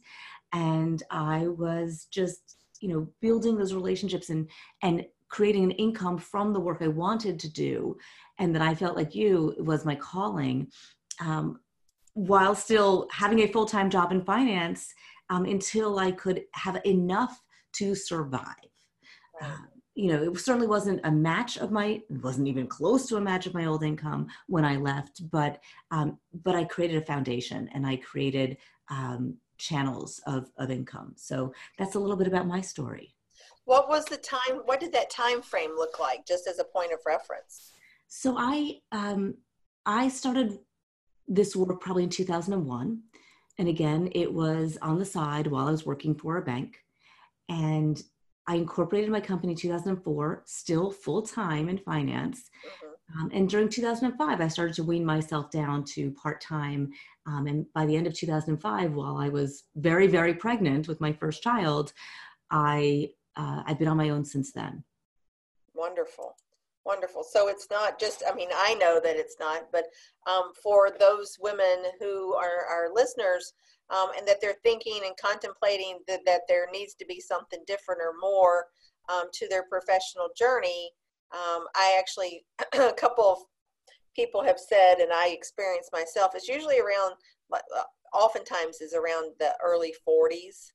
And 0.52 1.02
I 1.10 1.48
was 1.48 2.06
just, 2.10 2.58
you 2.80 2.88
know, 2.90 3.08
building 3.22 3.56
those 3.56 3.72
relationships 3.72 4.28
and, 4.28 4.50
and 4.82 5.06
creating 5.30 5.64
an 5.64 5.70
income 5.72 6.18
from 6.18 6.52
the 6.52 6.60
work 6.60 6.82
I 6.82 6.88
wanted 6.88 7.40
to 7.40 7.50
do. 7.50 7.96
And 8.38 8.54
that 8.54 8.62
I 8.62 8.74
felt 8.74 8.94
like 8.94 9.14
you 9.14 9.54
was 9.58 9.86
my 9.86 9.94
calling 9.94 10.68
um, 11.20 11.60
while 12.12 12.54
still 12.54 13.08
having 13.10 13.40
a 13.40 13.48
full 13.48 13.66
time 13.66 13.88
job 13.88 14.12
in 14.12 14.22
finance 14.22 14.92
um, 15.30 15.46
until 15.46 15.98
I 15.98 16.12
could 16.12 16.42
have 16.52 16.78
enough 16.84 17.40
to 17.74 17.94
survive. 17.94 18.69
Uh, 19.40 19.56
you 19.94 20.08
know, 20.08 20.22
it 20.22 20.38
certainly 20.38 20.66
wasn't 20.66 21.00
a 21.04 21.10
match 21.10 21.58
of 21.58 21.72
my, 21.72 22.00
it 22.08 22.22
wasn't 22.22 22.48
even 22.48 22.66
close 22.66 23.06
to 23.06 23.16
a 23.16 23.20
match 23.20 23.46
of 23.46 23.54
my 23.54 23.66
old 23.66 23.82
income 23.82 24.28
when 24.46 24.64
I 24.64 24.76
left, 24.76 25.28
but, 25.30 25.60
um, 25.90 26.18
but 26.44 26.54
I 26.54 26.64
created 26.64 27.02
a 27.02 27.04
foundation 27.04 27.68
and 27.74 27.86
I 27.86 27.96
created 27.96 28.56
um, 28.88 29.34
channels 29.58 30.20
of, 30.26 30.50
of 30.56 30.70
income. 30.70 31.12
So 31.16 31.52
that's 31.78 31.96
a 31.96 31.98
little 31.98 32.16
bit 32.16 32.28
about 32.28 32.46
my 32.46 32.60
story. 32.60 33.14
What 33.64 33.88
was 33.88 34.04
the 34.06 34.16
time, 34.16 34.62
what 34.64 34.80
did 34.80 34.92
that 34.92 35.10
time 35.10 35.42
frame 35.42 35.72
look 35.76 35.98
like, 35.98 36.26
just 36.26 36.46
as 36.46 36.58
a 36.58 36.64
point 36.64 36.92
of 36.92 37.00
reference? 37.04 37.72
So 38.08 38.36
I, 38.38 38.80
um, 38.92 39.34
I 39.84 40.08
started 40.08 40.58
this 41.28 41.54
work 41.54 41.80
probably 41.80 42.04
in 42.04 42.10
2001. 42.10 43.00
And 43.58 43.68
again, 43.68 44.10
it 44.14 44.32
was 44.32 44.78
on 44.82 44.98
the 44.98 45.04
side 45.04 45.46
while 45.46 45.68
I 45.68 45.70
was 45.70 45.84
working 45.84 46.14
for 46.14 46.38
a 46.38 46.42
bank. 46.42 46.78
And 47.48 48.02
I 48.46 48.56
incorporated 48.56 49.10
my 49.10 49.20
company 49.20 49.52
in 49.52 49.58
2004, 49.58 50.42
still 50.46 50.90
full 50.90 51.22
time 51.22 51.68
in 51.68 51.78
finance. 51.78 52.50
Mm-hmm. 52.66 53.20
Um, 53.20 53.30
and 53.32 53.48
during 53.48 53.68
2005, 53.68 54.40
I 54.40 54.48
started 54.48 54.74
to 54.76 54.84
wean 54.84 55.04
myself 55.04 55.50
down 55.50 55.84
to 55.94 56.12
part 56.12 56.40
time. 56.40 56.90
Um, 57.26 57.46
and 57.46 57.66
by 57.74 57.86
the 57.86 57.96
end 57.96 58.06
of 58.06 58.14
2005, 58.14 58.92
while 58.92 59.16
I 59.16 59.28
was 59.28 59.64
very, 59.76 60.06
very 60.06 60.34
pregnant 60.34 60.86
with 60.86 61.00
my 61.00 61.12
first 61.12 61.42
child, 61.42 61.92
I 62.50 63.10
uh, 63.36 63.62
I've 63.66 63.78
been 63.78 63.88
on 63.88 63.96
my 63.96 64.10
own 64.10 64.24
since 64.24 64.52
then. 64.52 64.84
Wonderful. 65.74 66.34
Wonderful. 66.84 67.24
So 67.24 67.48
it's 67.48 67.68
not 67.70 68.00
just, 68.00 68.22
I 68.28 68.34
mean, 68.34 68.48
I 68.54 68.74
know 68.74 69.00
that 69.02 69.16
it's 69.16 69.36
not, 69.38 69.68
but 69.70 69.84
um, 70.28 70.52
for 70.62 70.90
those 70.98 71.36
women 71.40 71.84
who 72.00 72.34
are 72.34 72.64
our 72.68 72.92
listeners 72.92 73.52
um, 73.90 74.08
and 74.16 74.26
that 74.26 74.38
they're 74.40 74.56
thinking 74.62 75.00
and 75.04 75.14
contemplating 75.20 75.98
that, 76.08 76.20
that 76.26 76.42
there 76.48 76.68
needs 76.72 76.94
to 76.94 77.06
be 77.06 77.20
something 77.20 77.60
different 77.66 78.00
or 78.00 78.14
more 78.20 78.66
um, 79.08 79.24
to 79.32 79.48
their 79.48 79.64
professional 79.64 80.28
journey, 80.36 80.90
um, 81.32 81.66
I 81.74 81.96
actually, 81.98 82.44
a 82.74 82.92
couple 82.92 83.24
of 83.24 83.38
people 84.14 84.42
have 84.42 84.58
said, 84.58 84.98
and 84.98 85.12
I 85.12 85.28
experience 85.28 85.88
myself, 85.92 86.32
it's 86.34 86.48
usually 86.48 86.78
around, 86.78 87.14
uh, 87.52 87.82
oftentimes 88.12 88.80
is 88.80 88.94
around 88.94 89.32
the 89.38 89.52
early 89.64 89.94
40s 90.08 90.72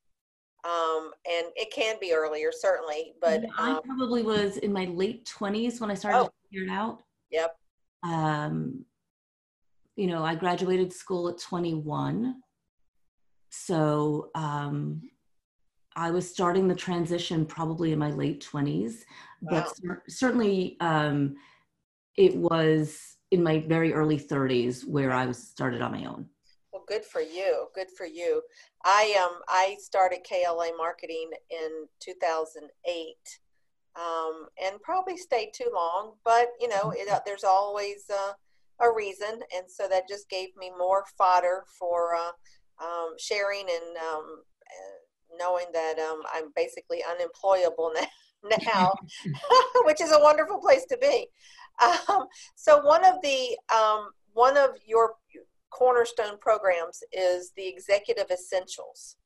um, 0.65 1.11
and 1.29 1.47
it 1.55 1.71
can 1.71 1.95
be 2.01 2.13
earlier 2.13 2.51
certainly 2.51 3.13
but 3.21 3.43
um, 3.43 3.51
i 3.57 3.79
probably 3.85 4.23
was 4.23 4.57
in 4.57 4.73
my 4.73 4.85
late 4.85 5.25
20s 5.25 5.79
when 5.79 5.91
i 5.91 5.93
started 5.93 6.19
oh, 6.19 6.25
to 6.25 6.31
figure 6.49 6.65
it 6.65 6.71
out. 6.71 7.03
Yep. 7.31 7.55
Um, 8.03 8.85
you 9.95 10.07
know 10.07 10.23
i 10.23 10.35
graduated 10.35 10.91
school 10.91 11.29
at 11.29 11.37
21 11.39 12.35
so 13.55 14.29
um, 14.35 15.01
i 15.95 16.11
was 16.11 16.29
starting 16.29 16.67
the 16.67 16.75
transition 16.75 17.45
probably 17.45 17.91
in 17.91 17.99
my 17.99 18.11
late 18.11 18.45
20s 18.51 19.03
wow. 19.41 19.65
but 19.83 20.01
certainly 20.07 20.77
um, 20.79 21.35
it 22.17 22.35
was 22.35 23.17
in 23.31 23.41
my 23.43 23.59
very 23.59 23.93
early 23.93 24.19
30s 24.19 24.85
where 24.85 25.11
i 25.11 25.25
was 25.25 25.37
started 25.37 25.81
on 25.81 25.91
my 25.91 26.05
own 26.05 26.27
well, 26.75 26.83
good 26.89 27.05
for 27.05 27.21
you. 27.21 27.67
Good 27.73 27.89
for 27.97 28.05
you. 28.05 28.41
I 28.83 29.15
um 29.23 29.39
I 29.47 29.77
started 29.79 30.27
KLA 30.27 30.75
marketing 30.77 31.29
in 31.49 31.87
2008, 32.01 33.15
um, 33.95 34.47
and 34.61 34.81
probably 34.81 35.15
stayed 35.15 35.51
too 35.55 35.71
long. 35.73 36.15
But 36.25 36.49
you 36.59 36.67
know, 36.67 36.91
it, 36.93 37.07
uh, 37.09 37.21
there's 37.25 37.45
always 37.45 38.03
uh, 38.09 38.33
a 38.81 38.93
reason, 38.93 39.39
and 39.55 39.71
so 39.71 39.87
that 39.87 40.09
just 40.09 40.29
gave 40.29 40.49
me 40.57 40.69
more 40.77 41.05
fodder 41.17 41.63
for 41.79 42.13
uh, 42.13 42.31
um, 42.81 43.15
sharing 43.17 43.61
and 43.61 43.97
um, 43.97 44.43
knowing 45.37 45.65
that 45.73 45.99
um, 45.99 46.21
I'm 46.33 46.51
basically 46.55 47.03
unemployable 47.09 47.93
now. 48.43 48.57
now, 48.65 48.93
which 49.85 50.01
is 50.01 50.11
a 50.11 50.19
wonderful 50.19 50.59
place 50.59 50.85
to 50.85 50.97
be. 50.97 51.27
Um, 51.83 52.27
so 52.55 52.79
one 52.85 53.03
of 53.03 53.15
the 53.23 53.57
um, 53.73 54.09
one 54.33 54.57
of 54.57 54.71
your 54.85 55.15
cornerstone 55.71 56.37
programs 56.39 57.03
is 57.11 57.51
the 57.57 57.67
Executive 57.67 58.29
Essentials. 58.31 59.17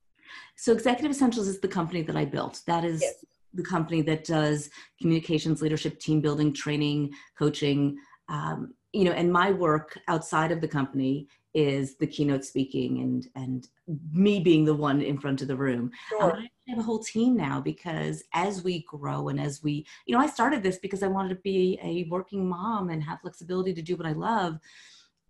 So, 0.55 0.71
Executive 0.71 1.11
Essentials 1.11 1.47
is 1.47 1.59
the 1.59 1.67
company 1.67 2.01
that 2.03 2.15
I 2.15 2.25
built. 2.25 2.61
That 2.67 2.83
is 2.83 3.01
yes. 3.01 3.25
the 3.53 3.63
company 3.63 4.01
that 4.03 4.23
does 4.23 4.69
communications, 4.99 5.61
leadership, 5.61 5.99
team 5.99 6.21
building, 6.21 6.53
training, 6.53 7.11
coaching. 7.37 7.97
Um, 8.29 8.73
you 8.93 9.05
know, 9.05 9.11
and 9.11 9.31
my 9.31 9.51
work 9.51 9.99
outside 10.07 10.51
of 10.51 10.61
the 10.61 10.67
company 10.67 11.27
is 11.53 11.97
the 11.97 12.07
keynote 12.07 12.45
speaking 12.45 12.99
and 13.01 13.27
and 13.35 13.67
me 14.11 14.39
being 14.39 14.65
the 14.65 14.73
one 14.73 15.01
in 15.01 15.17
front 15.17 15.41
of 15.41 15.47
the 15.47 15.55
room. 15.55 15.91
Sure. 16.09 16.37
Um, 16.37 16.47
I 16.67 16.71
have 16.71 16.79
a 16.79 16.83
whole 16.83 16.99
team 16.99 17.35
now 17.35 17.59
because 17.59 18.23
as 18.33 18.63
we 18.63 18.83
grow 18.83 19.29
and 19.29 19.39
as 19.39 19.63
we, 19.63 19.85
you 20.05 20.15
know, 20.15 20.21
I 20.21 20.27
started 20.27 20.61
this 20.61 20.77
because 20.77 21.01
I 21.01 21.07
wanted 21.07 21.29
to 21.29 21.41
be 21.41 21.79
a 21.81 22.07
working 22.09 22.47
mom 22.47 22.89
and 22.89 23.03
have 23.03 23.21
flexibility 23.21 23.73
to 23.73 23.81
do 23.81 23.95
what 23.95 24.05
I 24.05 24.11
love. 24.11 24.59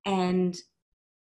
And 0.05 0.57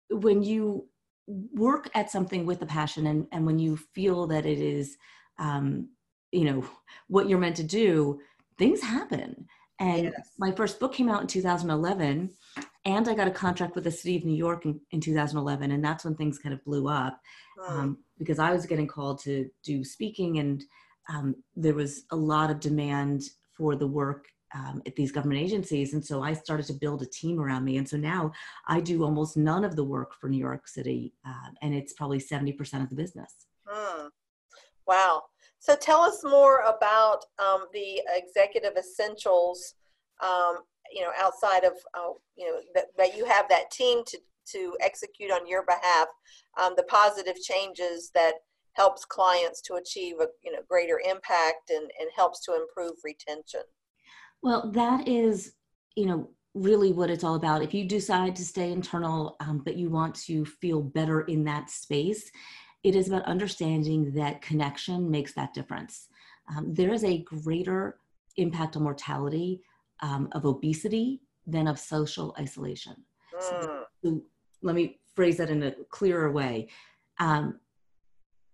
when 0.10 0.44
you 0.44 0.88
work 1.28 1.90
at 1.96 2.12
something 2.12 2.46
with 2.46 2.62
a 2.62 2.66
passion 2.66 3.08
and, 3.08 3.28
and 3.32 3.46
when 3.46 3.58
you 3.58 3.78
feel 3.78 4.28
that 4.28 4.46
it 4.46 4.60
is 4.60 4.98
um, 5.40 5.90
you 6.32 6.44
know 6.44 6.66
what 7.08 7.30
you're 7.30 7.40
meant 7.40 7.56
to 7.56 7.64
do 7.64 8.20
things 8.58 8.82
happen 8.82 9.48
and 9.80 10.06
yes. 10.06 10.32
my 10.38 10.52
first 10.52 10.80
book 10.80 10.94
came 10.94 11.10
out 11.10 11.22
in 11.22 11.28
2011 11.28 12.30
and 12.86 13.08
i 13.08 13.14
got 13.14 13.28
a 13.28 13.32
contract 13.32 13.76
with 13.76 13.84
the 13.84 13.92
city 13.92 14.18
of 14.18 14.26
new 14.26 14.36
york 14.36 14.66
in, 14.66 14.80
in 14.92 15.00
2011 15.00 15.72
and 15.72 15.84
that's 15.84 16.06
when 16.06 16.16
things 16.16 16.40
kind 16.40 16.54
of 16.54 16.64
blew 16.66 16.88
up 16.88 17.20
um, 17.68 17.98
because 18.18 18.40
i 18.40 18.52
was 18.52 18.66
getting 18.66 18.88
called 18.88 19.20
to 19.22 19.50
do 19.64 19.84
speaking 19.84 20.40
and 20.40 20.64
um, 21.10 21.36
there 21.56 21.74
was 21.74 22.06
a 22.12 22.16
lot 22.16 22.50
of 22.50 22.60
demand 22.60 23.24
for 23.58 23.76
the 23.76 23.88
work 23.88 24.28
um, 24.54 24.82
at 24.86 24.96
these 24.96 25.12
government 25.12 25.42
agencies. 25.42 25.94
And 25.94 26.06
so 26.06 26.22
I 26.22 26.34
started 26.34 26.66
to 26.68 26.74
build 26.74 27.02
a 27.02 27.08
team 27.08 27.40
around 27.40 27.64
me. 27.64 27.78
And 27.78 27.88
so 27.88 27.98
now 27.98 28.32
I 28.68 28.80
do 28.80 29.04
almost 29.04 29.36
none 29.36 29.64
of 29.64 29.76
the 29.76 29.84
work 29.84 30.14
for 30.20 30.30
New 30.30 30.38
York 30.38 30.68
City, 30.68 31.14
uh, 31.26 31.50
and 31.62 31.74
it's 31.74 31.94
probably 31.94 32.20
70% 32.20 32.84
of 32.84 32.90
the 32.90 32.96
business. 32.96 33.34
Hmm. 33.66 34.08
Wow. 34.88 35.24
So 35.60 35.76
tell 35.76 36.02
us 36.02 36.24
more 36.24 36.60
about 36.62 37.26
um, 37.40 37.66
the 37.74 38.02
executive 38.16 38.76
essentials, 38.78 39.76
um, 40.24 40.58
you 40.92 41.02
know, 41.02 41.12
outside 41.20 41.64
of, 41.64 41.74
uh, 41.94 42.14
you 42.36 42.46
know, 42.48 42.60
that, 42.76 42.86
that 42.98 43.18
you 43.18 43.26
have 43.26 43.48
that 43.50 43.72
team 43.72 44.04
to, 44.06 44.18
to 44.52 44.78
execute 44.82 45.32
on 45.32 45.48
your 45.48 45.66
behalf, 45.66 46.08
um, 46.62 46.74
the 46.78 46.84
positive 46.84 47.36
changes 47.42 48.12
that 48.14 48.34
helps 48.74 49.06
clients 49.06 49.62
to 49.62 49.76
achieve 49.76 50.16
a 50.20 50.28
you 50.44 50.52
know 50.52 50.58
greater 50.68 51.00
impact 51.08 51.70
and, 51.70 51.92
and 52.00 52.10
helps 52.16 52.44
to 52.44 52.56
improve 52.56 52.94
retention 53.04 53.62
well, 54.44 54.70
that 54.72 55.08
is, 55.08 55.54
you 55.96 56.06
know, 56.06 56.30
really 56.54 56.92
what 56.92 57.10
it's 57.10 57.24
all 57.24 57.36
about. 57.36 57.64
If 57.64 57.74
you 57.74 57.88
decide 57.88 58.36
to 58.36 58.46
stay 58.46 58.72
internal, 58.72 59.38
um, 59.40 59.60
but 59.60 59.78
you 59.78 59.90
want 59.90 60.14
to 60.26 60.46
feel 60.46 60.82
better 60.82 61.22
in 61.22 61.46
that 61.46 61.70
space, 61.70 62.30
it 62.84 62.96
is 62.96 63.08
about 63.08 63.24
understanding 63.24 64.12
that 64.16 64.42
connection 64.42 65.10
makes 65.10 65.34
that 65.34 65.54
difference. 65.54 66.10
Um, 66.56 66.74
there 66.74 66.94
is 66.94 67.06
a 67.06 67.20
greater 67.20 68.00
impact 68.36 68.76
on 68.76 68.84
mortality 68.84 69.62
um, 70.04 70.30
of 70.34 70.46
obesity 70.46 71.22
than 71.48 71.68
of 71.68 71.80
social 71.80 72.36
isolation. 72.40 72.96
Mm. 73.36 73.42
So, 73.42 73.84
so, 74.04 74.22
let 74.62 74.76
me 74.76 75.00
phrase 75.16 75.38
that 75.38 75.50
in 75.50 75.64
a 75.64 75.72
clearer 75.90 76.32
way. 76.32 76.70
Um, 77.20 77.60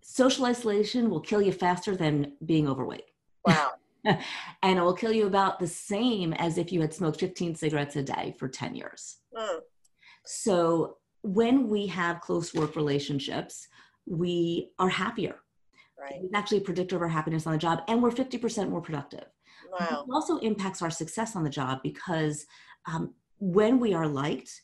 social 0.01 0.45
isolation 0.45 1.09
will 1.09 1.19
kill 1.19 1.41
you 1.41 1.51
faster 1.51 1.95
than 1.95 2.33
being 2.45 2.67
overweight. 2.67 3.05
Wow. 3.45 3.71
and 4.05 4.79
it 4.79 4.81
will 4.81 4.93
kill 4.93 5.11
you 5.11 5.27
about 5.27 5.59
the 5.59 5.67
same 5.67 6.33
as 6.33 6.57
if 6.57 6.71
you 6.71 6.81
had 6.81 6.93
smoked 6.93 7.19
15 7.19 7.55
cigarettes 7.55 7.95
a 7.95 8.03
day 8.03 8.35
for 8.39 8.47
10 8.47 8.75
years. 8.75 9.17
Mm. 9.37 9.59
So 10.25 10.97
when 11.21 11.67
we 11.67 11.87
have 11.87 12.21
close 12.21 12.53
work 12.53 12.75
relationships, 12.75 13.67
we 14.05 14.71
are 14.79 14.89
happier. 14.89 15.35
Right. 15.99 16.21
It's 16.23 16.33
actually 16.33 16.59
a 16.59 16.61
predictor 16.61 16.95
of 16.95 17.01
our 17.01 17.09
happiness 17.09 17.45
on 17.45 17.53
the 17.53 17.59
job, 17.59 17.81
and 17.87 18.01
we're 18.01 18.11
50% 18.11 18.69
more 18.69 18.81
productive. 18.81 19.25
Wow. 19.71 20.05
It 20.07 20.11
also 20.11 20.37
impacts 20.37 20.81
our 20.81 20.89
success 20.89 21.35
on 21.35 21.43
the 21.43 21.49
job 21.49 21.79
because 21.83 22.45
um, 22.91 23.13
when 23.39 23.79
we 23.79 23.93
are 23.93 24.07
liked, 24.07 24.61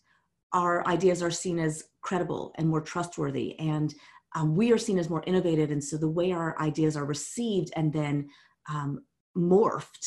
our 0.54 0.88
ideas 0.88 1.22
are 1.22 1.32
seen 1.32 1.60
as 1.60 1.86
credible 2.02 2.54
and 2.56 2.68
more 2.68 2.82
trustworthy, 2.82 3.60
and 3.60 3.94
um, 4.36 4.56
we 4.56 4.72
are 4.72 4.78
seen 4.78 5.00
as 5.00 5.10
more 5.10 5.24
innovative. 5.26 5.72
And 5.72 5.84
so 5.84 5.98
the 5.98 6.10
way 6.10 6.32
our 6.32 6.60
ideas 6.62 6.96
are 6.98 7.06
received 7.06 7.72
and 7.76 7.92
then 7.92 8.30
um, 8.70 9.04
morphed 9.38 10.06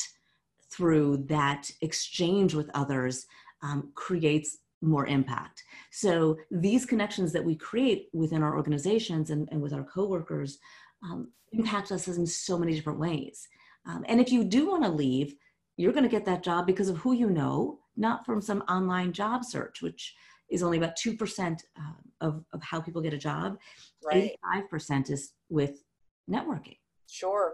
through 0.71 1.25
that 1.27 1.69
exchange 1.81 2.53
with 2.53 2.69
others 2.73 3.25
um, 3.63 3.91
creates 3.95 4.59
more 4.81 5.07
impact. 5.07 5.63
So 5.91 6.37
these 6.51 6.85
connections 6.85 7.33
that 7.33 7.43
we 7.43 7.55
create 7.55 8.07
within 8.13 8.43
our 8.43 8.55
organizations 8.55 9.29
and, 9.29 9.47
and 9.51 9.61
with 9.61 9.73
our 9.73 9.83
coworkers 9.83 10.59
um, 11.03 11.31
impact 11.51 11.91
us 11.91 12.07
in 12.07 12.25
so 12.25 12.57
many 12.57 12.73
different 12.73 12.99
ways. 12.99 13.47
Um, 13.85 14.05
and 14.07 14.19
if 14.19 14.31
you 14.31 14.43
do 14.43 14.67
want 14.67 14.83
to 14.83 14.89
leave, 14.89 15.35
you're 15.77 15.93
going 15.93 16.03
to 16.03 16.09
get 16.09 16.25
that 16.25 16.43
job 16.43 16.67
because 16.67 16.89
of 16.89 16.97
who 16.97 17.13
you 17.13 17.29
know, 17.29 17.79
not 17.95 18.25
from 18.25 18.41
some 18.41 18.61
online 18.63 19.13
job 19.13 19.45
search, 19.45 19.81
which 19.81 20.13
is 20.49 20.63
only 20.63 20.77
about 20.77 20.97
2% 20.97 21.51
uh, 21.51 21.81
of, 22.21 22.43
of 22.53 22.61
how 22.61 22.81
people 22.81 23.01
get 23.01 23.13
a 23.13 23.17
job. 23.17 23.57
Right. 24.03 24.35
85% 24.73 25.09
is 25.09 25.33
with 25.49 25.83
networking. 26.29 26.77
Sure. 27.09 27.53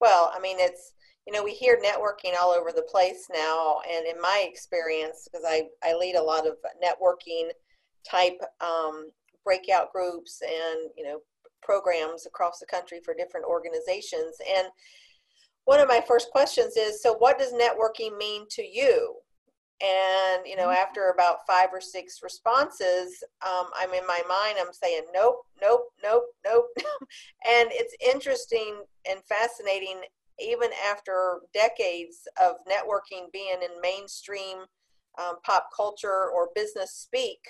Well, 0.00 0.32
I 0.34 0.40
mean, 0.40 0.56
it's, 0.60 0.92
you 1.26 1.32
know, 1.32 1.42
we 1.42 1.52
hear 1.52 1.80
networking 1.84 2.34
all 2.40 2.50
over 2.50 2.70
the 2.70 2.86
place 2.88 3.26
now. 3.32 3.80
And 3.92 4.06
in 4.06 4.20
my 4.20 4.46
experience, 4.48 5.26
because 5.30 5.44
I, 5.46 5.64
I 5.82 5.94
lead 5.94 6.14
a 6.14 6.22
lot 6.22 6.46
of 6.46 6.54
networking 6.82 7.48
type 8.08 8.40
um, 8.60 9.10
breakout 9.44 9.92
groups 9.92 10.40
and, 10.42 10.90
you 10.96 11.04
know, 11.04 11.20
programs 11.62 12.26
across 12.26 12.60
the 12.60 12.66
country 12.66 13.00
for 13.04 13.14
different 13.14 13.46
organizations. 13.46 14.36
And 14.56 14.68
one 15.68 15.80
of 15.80 15.86
my 15.86 16.00
first 16.08 16.30
questions 16.30 16.78
is 16.78 17.02
so, 17.02 17.12
what 17.18 17.38
does 17.38 17.52
networking 17.52 18.16
mean 18.16 18.46
to 18.48 18.62
you? 18.62 19.16
And, 19.82 20.46
you 20.46 20.56
know, 20.56 20.68
mm-hmm. 20.68 20.82
after 20.82 21.10
about 21.10 21.46
five 21.46 21.68
or 21.74 21.80
six 21.82 22.20
responses, 22.22 23.22
um, 23.46 23.66
I'm 23.78 23.92
in 23.92 24.06
my 24.06 24.22
mind, 24.26 24.56
I'm 24.58 24.72
saying, 24.72 25.02
nope, 25.12 25.42
nope, 25.60 25.82
nope, 26.02 26.24
nope. 26.46 26.64
and 26.78 27.68
it's 27.70 27.94
interesting 28.02 28.82
and 29.10 29.20
fascinating 29.28 30.00
even 30.40 30.70
after 30.90 31.40
decades 31.52 32.26
of 32.42 32.54
networking 32.66 33.30
being 33.30 33.58
in 33.62 33.78
mainstream 33.82 34.60
um, 35.18 35.34
pop 35.44 35.68
culture 35.76 36.30
or 36.34 36.48
business 36.54 36.92
speak, 36.92 37.40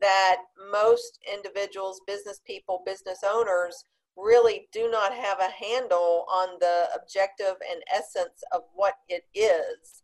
that 0.00 0.38
most 0.72 1.18
individuals, 1.30 2.00
business 2.06 2.40
people, 2.46 2.82
business 2.86 3.18
owners 3.22 3.84
really 4.16 4.68
do 4.72 4.90
not 4.90 5.14
have 5.14 5.38
a 5.40 5.64
handle 5.64 6.26
on 6.30 6.58
the 6.60 6.88
objective 6.94 7.54
and 7.70 7.82
essence 7.94 8.42
of 8.52 8.62
what 8.74 8.94
it 9.08 9.24
is. 9.34 10.02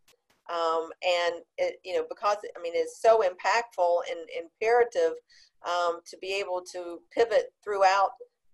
Um, 0.48 0.90
and 1.02 1.42
it, 1.58 1.80
you 1.84 1.94
know, 1.94 2.04
because 2.08 2.36
I 2.56 2.62
mean, 2.62 2.72
it's 2.74 3.00
so 3.02 3.22
impactful 3.22 4.00
and 4.10 4.20
imperative 4.44 5.16
um, 5.66 6.00
to 6.06 6.16
be 6.20 6.34
able 6.34 6.62
to 6.72 7.00
pivot 7.12 7.52
throughout 7.64 8.10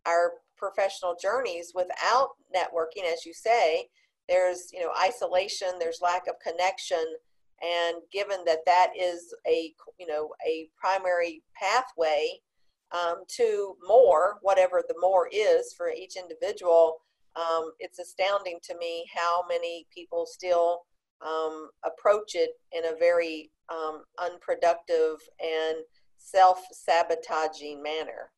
our 0.07 0.33
professional 0.57 1.17
journeys 1.21 1.73
without 1.75 2.31
networking, 2.55 3.11
as 3.13 3.27
you 3.27 3.35
say. 3.35 3.89
There's 4.29 4.69
you 4.73 4.81
know 4.81 4.93
isolation, 4.99 5.69
there's 5.79 6.01
lack 6.01 6.29
of 6.29 6.37
connection, 6.41 7.05
and 7.61 7.97
given 8.13 8.39
that 8.47 8.65
that 8.67 8.93
is 8.99 9.35
a 9.47 9.75
you 9.99 10.07
know 10.07 10.31
a 10.47 10.69
primary 10.81 11.43
pathway 11.55 12.41
um, 12.93 13.23
to 13.37 13.77
more, 13.87 14.39
whatever 14.43 14.83
the 14.87 14.95
more 15.01 15.29
is 15.33 15.73
for 15.77 15.91
each 15.91 16.17
individual, 16.17 16.99
um, 17.37 17.73
it's 17.79 17.99
astounding 17.99 18.59
to 18.65 18.77
me 18.77 19.07
how 19.15 19.45
many 19.49 19.87
people 19.95 20.27
still 20.27 20.83
um, 21.27 21.71
approach 21.85 22.35
it 22.35 22.51
in 22.73 22.85
a 22.85 22.99
very 22.99 23.51
um, 23.71 24.03
unproductive 24.19 25.17
and 25.41 25.79
self 26.19 26.63
sabotaging 26.73 27.83
manner. 27.83 28.31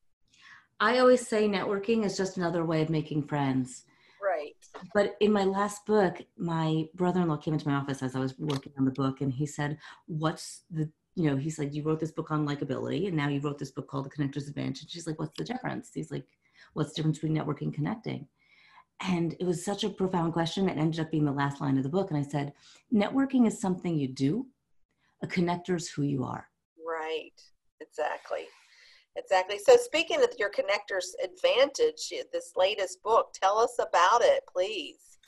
I 0.81 0.99
always 0.99 1.27
say 1.27 1.49
networking 1.49 2.05
is 2.05 2.17
just 2.17 2.37
another 2.37 2.65
way 2.65 2.83
of 2.83 2.91
making 2.91 3.25
friends. 3.25 3.85
Right. 4.23 4.57
But 4.95 5.17
in 5.21 5.33
my 5.33 5.45
last 5.45 5.85
book, 5.87 6.21
my 6.37 6.87
brother 6.95 7.21
in 7.21 7.29
law 7.29 7.37
came 7.37 7.55
into 7.55 7.69
my 7.69 7.75
office 7.75 8.03
as 8.03 8.17
I 8.17 8.21
was 8.21 8.39
working 8.39 8.73
on 8.79 8.85
the 8.85 8.91
book 8.91 9.21
and 9.21 9.33
he 9.33 9.47
said, 9.47 9.79
What's 10.07 10.63
the 10.71 10.91
you 11.17 11.31
know, 11.31 11.37
he's 11.37 11.59
like, 11.59 11.73
you 11.73 11.83
wrote 11.83 12.01
this 12.01 12.13
book 12.13 12.31
on 12.31 12.47
likability, 12.47 13.07
and 13.07 13.17
now 13.17 13.29
you 13.29 13.41
wrote 13.41 13.59
this 13.59 13.71
book 13.71 13.89
called 13.89 14.07
The 14.07 14.11
Connector's 14.11 14.49
Advantage. 14.49 14.91
She's 14.91 15.07
like, 15.07 15.19
what's 15.19 15.37
the 15.37 15.45
difference? 15.45 15.91
He's 15.95 16.11
like, 16.11 16.25
what's 16.73 16.91
the 16.91 16.97
difference 16.97 17.19
between 17.19 17.39
networking 17.39 17.63
and 17.63 17.75
connecting? 17.75 18.27
And 19.01 19.35
it 19.39 19.45
was 19.45 19.65
such 19.65 19.85
a 19.85 19.91
profound 19.91 20.33
question. 20.33 20.69
It 20.69 20.79
ended 20.79 21.01
up 21.01 21.11
being 21.11 21.25
the 21.25 21.33
last 21.33 21.61
line 21.61 21.77
of 21.77 21.83
the 21.83 21.89
book. 21.89 22.11
And 22.11 22.19
I 22.19 22.23
said, 22.23 22.53
networking 22.93 23.47
is 23.47 23.61
something 23.61 23.97
you 23.97 24.09
do, 24.09 24.47
a 25.23 25.27
connector 25.27 25.77
is 25.77 25.89
who 25.89 26.03
you 26.03 26.25
are. 26.25 26.49
Right, 26.87 27.41
exactly. 27.81 28.47
Exactly. 29.17 29.59
So, 29.59 29.77
speaking 29.77 30.23
of 30.23 30.31
your 30.39 30.51
connector's 30.51 31.15
advantage, 31.23 32.13
this 32.33 32.53
latest 32.57 33.01
book, 33.03 33.33
tell 33.33 33.59
us 33.59 33.79
about 33.79 34.23
it, 34.23 34.43
please. 34.53 35.19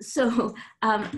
So, 0.00 0.54
um, 0.82 1.08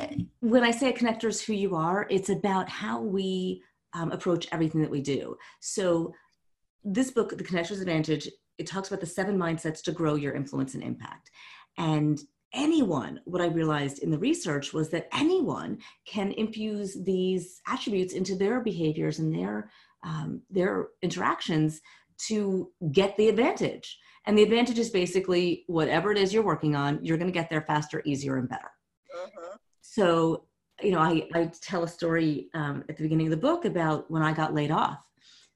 when 0.41 0.63
I 0.63 0.71
say 0.71 0.91
a 0.91 0.93
connector 0.93 1.29
is 1.29 1.41
who 1.41 1.55
you 1.55 1.77
are, 1.77 2.07
it's 2.11 2.29
about 2.29 2.69
how 2.69 3.01
we 3.01 3.63
um, 3.95 4.13
approach 4.13 4.49
everything 4.53 4.81
that 4.83 4.91
we 4.91 5.01
do. 5.01 5.37
So, 5.61 6.15
this 6.83 7.11
book, 7.11 7.37
The 7.37 7.45
Connector's 7.45 7.81
Advantage, 7.81 8.29
it 8.57 8.67
talks 8.67 8.89
about 8.89 9.01
the 9.01 9.07
seven 9.07 9.37
mindsets 9.37 9.83
to 9.83 9.93
grow 9.93 10.15
your 10.15 10.35
influence 10.35 10.75
and 10.75 10.83
impact. 10.83 11.31
And 11.77 12.19
anyone, 12.55 13.21
what 13.25 13.43
I 13.43 13.47
realized 13.47 13.99
in 14.01 14.11
the 14.11 14.19
research 14.19 14.73
was 14.73 14.89
that 14.91 15.09
anyone 15.13 15.79
can 16.07 16.33
infuse 16.33 16.97
these 17.05 17.61
attributes 17.69 18.15
into 18.15 18.35
their 18.35 18.61
behaviors 18.61 19.19
and 19.19 19.35
their 19.35 19.71
um, 20.03 20.41
their 20.49 20.89
interactions 21.03 21.81
to 22.29 22.71
get 22.93 23.17
the 23.17 23.29
advantage. 23.29 23.99
And 24.27 24.37
the 24.37 24.43
advantage 24.43 24.79
is 24.79 24.91
basically 24.91 25.65
whatever 25.67 26.11
it 26.11 26.19
is 26.19 26.33
you're 26.33 26.43
working 26.43 26.75
on, 26.75 27.05
you're 27.05 27.19
going 27.19 27.31
to 27.31 27.39
get 27.39 27.51
there 27.51 27.63
faster, 27.63 28.03
easier, 28.05 28.37
and 28.37 28.49
better. 28.49 28.71
Uh-huh. 29.15 29.57
So 29.83 30.45
you 30.83 30.93
know, 30.93 31.01
I, 31.01 31.29
I 31.35 31.51
tell 31.61 31.85
a 31.85 31.89
story 31.89 32.49
um, 32.55 32.85
at 32.89 32.97
the 32.97 33.03
beginning 33.03 33.27
of 33.27 33.31
the 33.31 33.37
book 33.37 33.65
about 33.65 34.11
when 34.11 34.23
I 34.23 34.33
got 34.33 34.55
laid 34.55 34.71
off. 34.71 35.05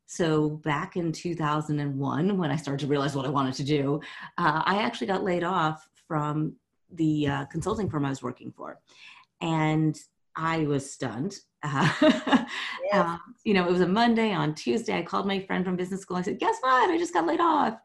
So 0.07 0.51
back 0.51 0.97
in 0.97 1.13
2001, 1.13 2.37
when 2.39 2.51
I 2.51 2.57
started 2.57 2.81
to 2.81 2.87
realize 2.87 3.17
what 3.17 3.27
I 3.27 3.31
wanted 3.31 3.55
to 3.55 3.65
do, 3.65 4.01
uh, 4.39 4.63
I 4.65 4.83
actually 4.83 5.07
got 5.07 5.25
laid 5.25 5.45
off 5.45 5.89
from 6.07 6.55
the 6.93 7.27
uh, 7.27 7.45
consulting 7.47 7.89
firm 7.89 8.05
I 8.05 8.11
was 8.11 8.23
working 8.23 8.53
for, 8.53 8.79
and 9.41 9.99
I 10.37 10.67
was 10.67 10.91
stunned. 10.91 11.37
Uh, 11.67 11.89
yes. 12.03 12.47
uh, 12.93 13.17
you 13.45 13.55
know, 13.55 13.67
it 13.67 13.71
was 13.73 13.81
a 13.81 13.89
Monday. 13.89 14.35
On 14.35 14.55
Tuesday, 14.55 14.99
I 14.99 15.03
called 15.03 15.27
my 15.27 15.41
friend 15.41 15.65
from 15.65 15.77
business 15.77 16.03
school. 16.03 16.19
I 16.19 16.23
said, 16.23 16.39
"Guess 16.39 16.59
what? 16.61 16.91
I 16.91 16.99
just 16.99 17.15
got 17.15 17.27
laid 17.27 17.41
off." 17.41 17.79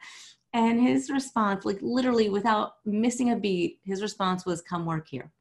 And 0.51 0.81
his 0.81 1.09
response, 1.09 1.63
like 1.63 1.79
literally 1.81 2.29
without 2.29 2.73
missing 2.83 3.31
a 3.31 3.37
beat, 3.37 3.79
his 3.85 4.01
response 4.01 4.45
was, 4.45 4.61
"Come 4.61 4.85
work 4.85 5.07
here." 5.07 5.31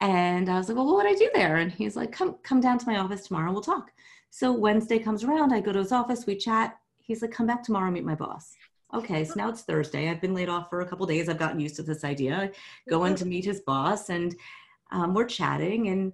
And 0.00 0.48
I 0.48 0.56
was 0.56 0.68
like, 0.68 0.76
well, 0.76 0.86
what 0.86 0.96
would 0.96 1.06
I 1.06 1.14
do 1.14 1.30
there? 1.34 1.56
And 1.56 1.70
he's 1.70 1.96
like, 1.96 2.10
come, 2.10 2.36
come 2.42 2.60
down 2.60 2.78
to 2.78 2.86
my 2.86 2.98
office 2.98 3.26
tomorrow. 3.26 3.52
We'll 3.52 3.60
talk. 3.60 3.92
So 4.30 4.52
Wednesday 4.52 4.98
comes 4.98 5.24
around. 5.24 5.52
I 5.52 5.60
go 5.60 5.72
to 5.72 5.78
his 5.78 5.92
office. 5.92 6.26
We 6.26 6.36
chat. 6.36 6.78
He's 6.98 7.20
like, 7.20 7.32
come 7.32 7.46
back 7.46 7.62
tomorrow. 7.62 7.90
Meet 7.90 8.04
my 8.04 8.14
boss. 8.14 8.54
Okay. 8.94 9.24
So 9.24 9.34
now 9.36 9.50
it's 9.50 9.62
Thursday. 9.62 10.08
I've 10.08 10.20
been 10.20 10.34
laid 10.34 10.48
off 10.48 10.70
for 10.70 10.80
a 10.80 10.88
couple 10.88 11.04
days. 11.06 11.28
I've 11.28 11.38
gotten 11.38 11.60
used 11.60 11.76
to 11.76 11.82
this 11.82 12.04
idea. 12.04 12.50
Go 12.88 13.04
in 13.04 13.14
to 13.16 13.26
meet 13.26 13.44
his 13.44 13.60
boss 13.60 14.08
and 14.08 14.34
um, 14.90 15.14
we're 15.14 15.26
chatting 15.26 15.88
and, 15.88 16.12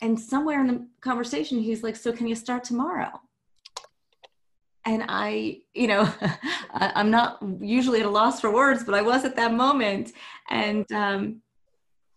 and 0.00 0.18
somewhere 0.18 0.60
in 0.60 0.66
the 0.66 0.86
conversation, 1.00 1.58
he's 1.60 1.82
like, 1.82 1.96
so 1.96 2.12
can 2.12 2.26
you 2.26 2.34
start 2.34 2.64
tomorrow? 2.64 3.20
and 4.84 5.04
I, 5.08 5.60
you 5.74 5.86
know, 5.86 6.12
I'm 6.74 7.10
not 7.10 7.38
usually 7.60 8.00
at 8.00 8.06
a 8.06 8.10
loss 8.10 8.40
for 8.40 8.52
words, 8.52 8.84
but 8.84 8.94
I 8.94 9.02
was 9.02 9.24
at 9.24 9.36
that 9.36 9.52
moment. 9.54 10.12
And 10.50 10.90
um, 10.92 11.42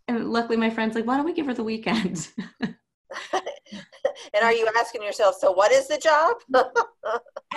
and 0.08 0.30
luckily 0.32 0.58
my 0.58 0.70
friend's 0.70 0.96
like 0.96 1.06
why 1.06 1.18
don't 1.18 1.26
we 1.26 1.34
give 1.34 1.46
her 1.46 1.54
the 1.54 1.64
weekend? 1.64 2.30
And 4.34 4.44
are 4.44 4.54
you 4.54 4.68
asking 4.78 5.04
yourself 5.04 5.36
so 5.40 5.52
what 5.52 5.72
is 5.72 5.88
the 5.88 5.98
job? 5.98 6.38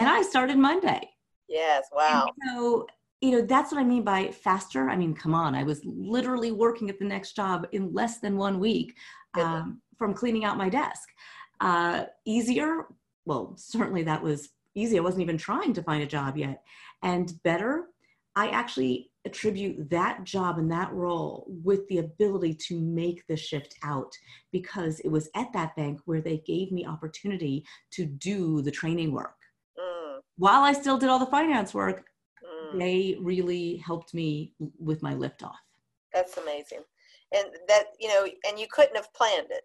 And 0.01 0.09
i 0.09 0.23
started 0.23 0.57
monday. 0.59 1.09
Yes 1.49 1.87
wow. 1.93 2.27
and 2.27 2.51
so 2.57 2.87
you 3.21 3.33
know 3.33 3.43
that's 3.43 3.73
what 3.73 3.81
i 3.81 3.85
mean 3.85 4.05
by 4.05 4.31
faster. 4.31 4.89
I 4.89 4.97
mean 4.97 5.15
come 5.15 5.35
on 5.35 5.55
i 5.55 5.63
was 5.63 5.81
literally 5.85 6.53
working 6.53 6.89
at 6.89 6.99
the 6.99 7.05
next 7.05 7.35
job 7.35 7.67
in 7.73 7.93
less 7.93 8.21
than 8.21 8.37
one 8.37 8.59
week 8.61 8.95
um, 9.35 9.81
from 9.97 10.15
cleaning 10.15 10.45
out 10.45 10.57
my 10.57 10.69
desk. 10.69 11.09
Uh, 11.61 12.05
easier? 12.25 12.87
Well 13.25 13.55
certainly 13.57 14.05
that 14.05 14.23
was 14.23 14.51
easy. 14.75 14.99
I 14.99 15.03
wasn't 15.03 15.23
even 15.23 15.39
trying 15.39 15.73
to 15.75 15.83
find 15.83 16.03
a 16.03 16.07
job 16.07 16.37
yet. 16.37 16.63
And 17.03 17.33
better? 17.43 17.87
I 18.37 18.49
actually 18.49 19.11
attribute 19.29 19.91
that 19.91 20.25
job 20.25 20.59
and 20.59 20.71
that 20.71 20.93
role 20.93 21.47
with 21.63 21.87
the 21.89 21.99
ability 21.99 22.55
to 22.55 22.81
make 22.81 23.27
the 23.27 23.37
shift 23.37 23.75
out 23.83 24.11
because 24.53 25.01
it 25.01 25.09
was 25.09 25.29
at 25.37 25.53
that 25.53 25.77
bank 25.77 26.01
where 26.07 26.23
they 26.23 26.39
gave 26.47 26.73
me 26.73 26.87
opportunity 26.87 27.65
to 27.93 28.07
do 28.07 28.63
the 28.63 28.71
training 28.71 29.13
work. 29.13 29.37
Mm. 29.79 30.21
While 30.37 30.63
I 30.63 30.73
still 30.73 30.99
did 30.99 31.11
all 31.11 31.19
the 31.19 31.27
finance 31.27 31.75
work, 31.75 32.07
mm. 32.43 32.79
they 32.79 33.19
really 33.21 33.77
helped 33.77 34.15
me 34.15 34.55
with 34.79 35.03
my 35.03 35.15
liftoff. 35.15 35.57
That's 36.15 36.39
amazing. 36.39 36.81
And 37.37 37.47
that, 37.69 37.85
you 38.01 38.09
know, 38.09 38.27
and 38.49 38.59
you 38.59 38.67
couldn't 38.73 38.97
have 38.97 39.13
planned 39.13 39.49
it. 39.51 39.65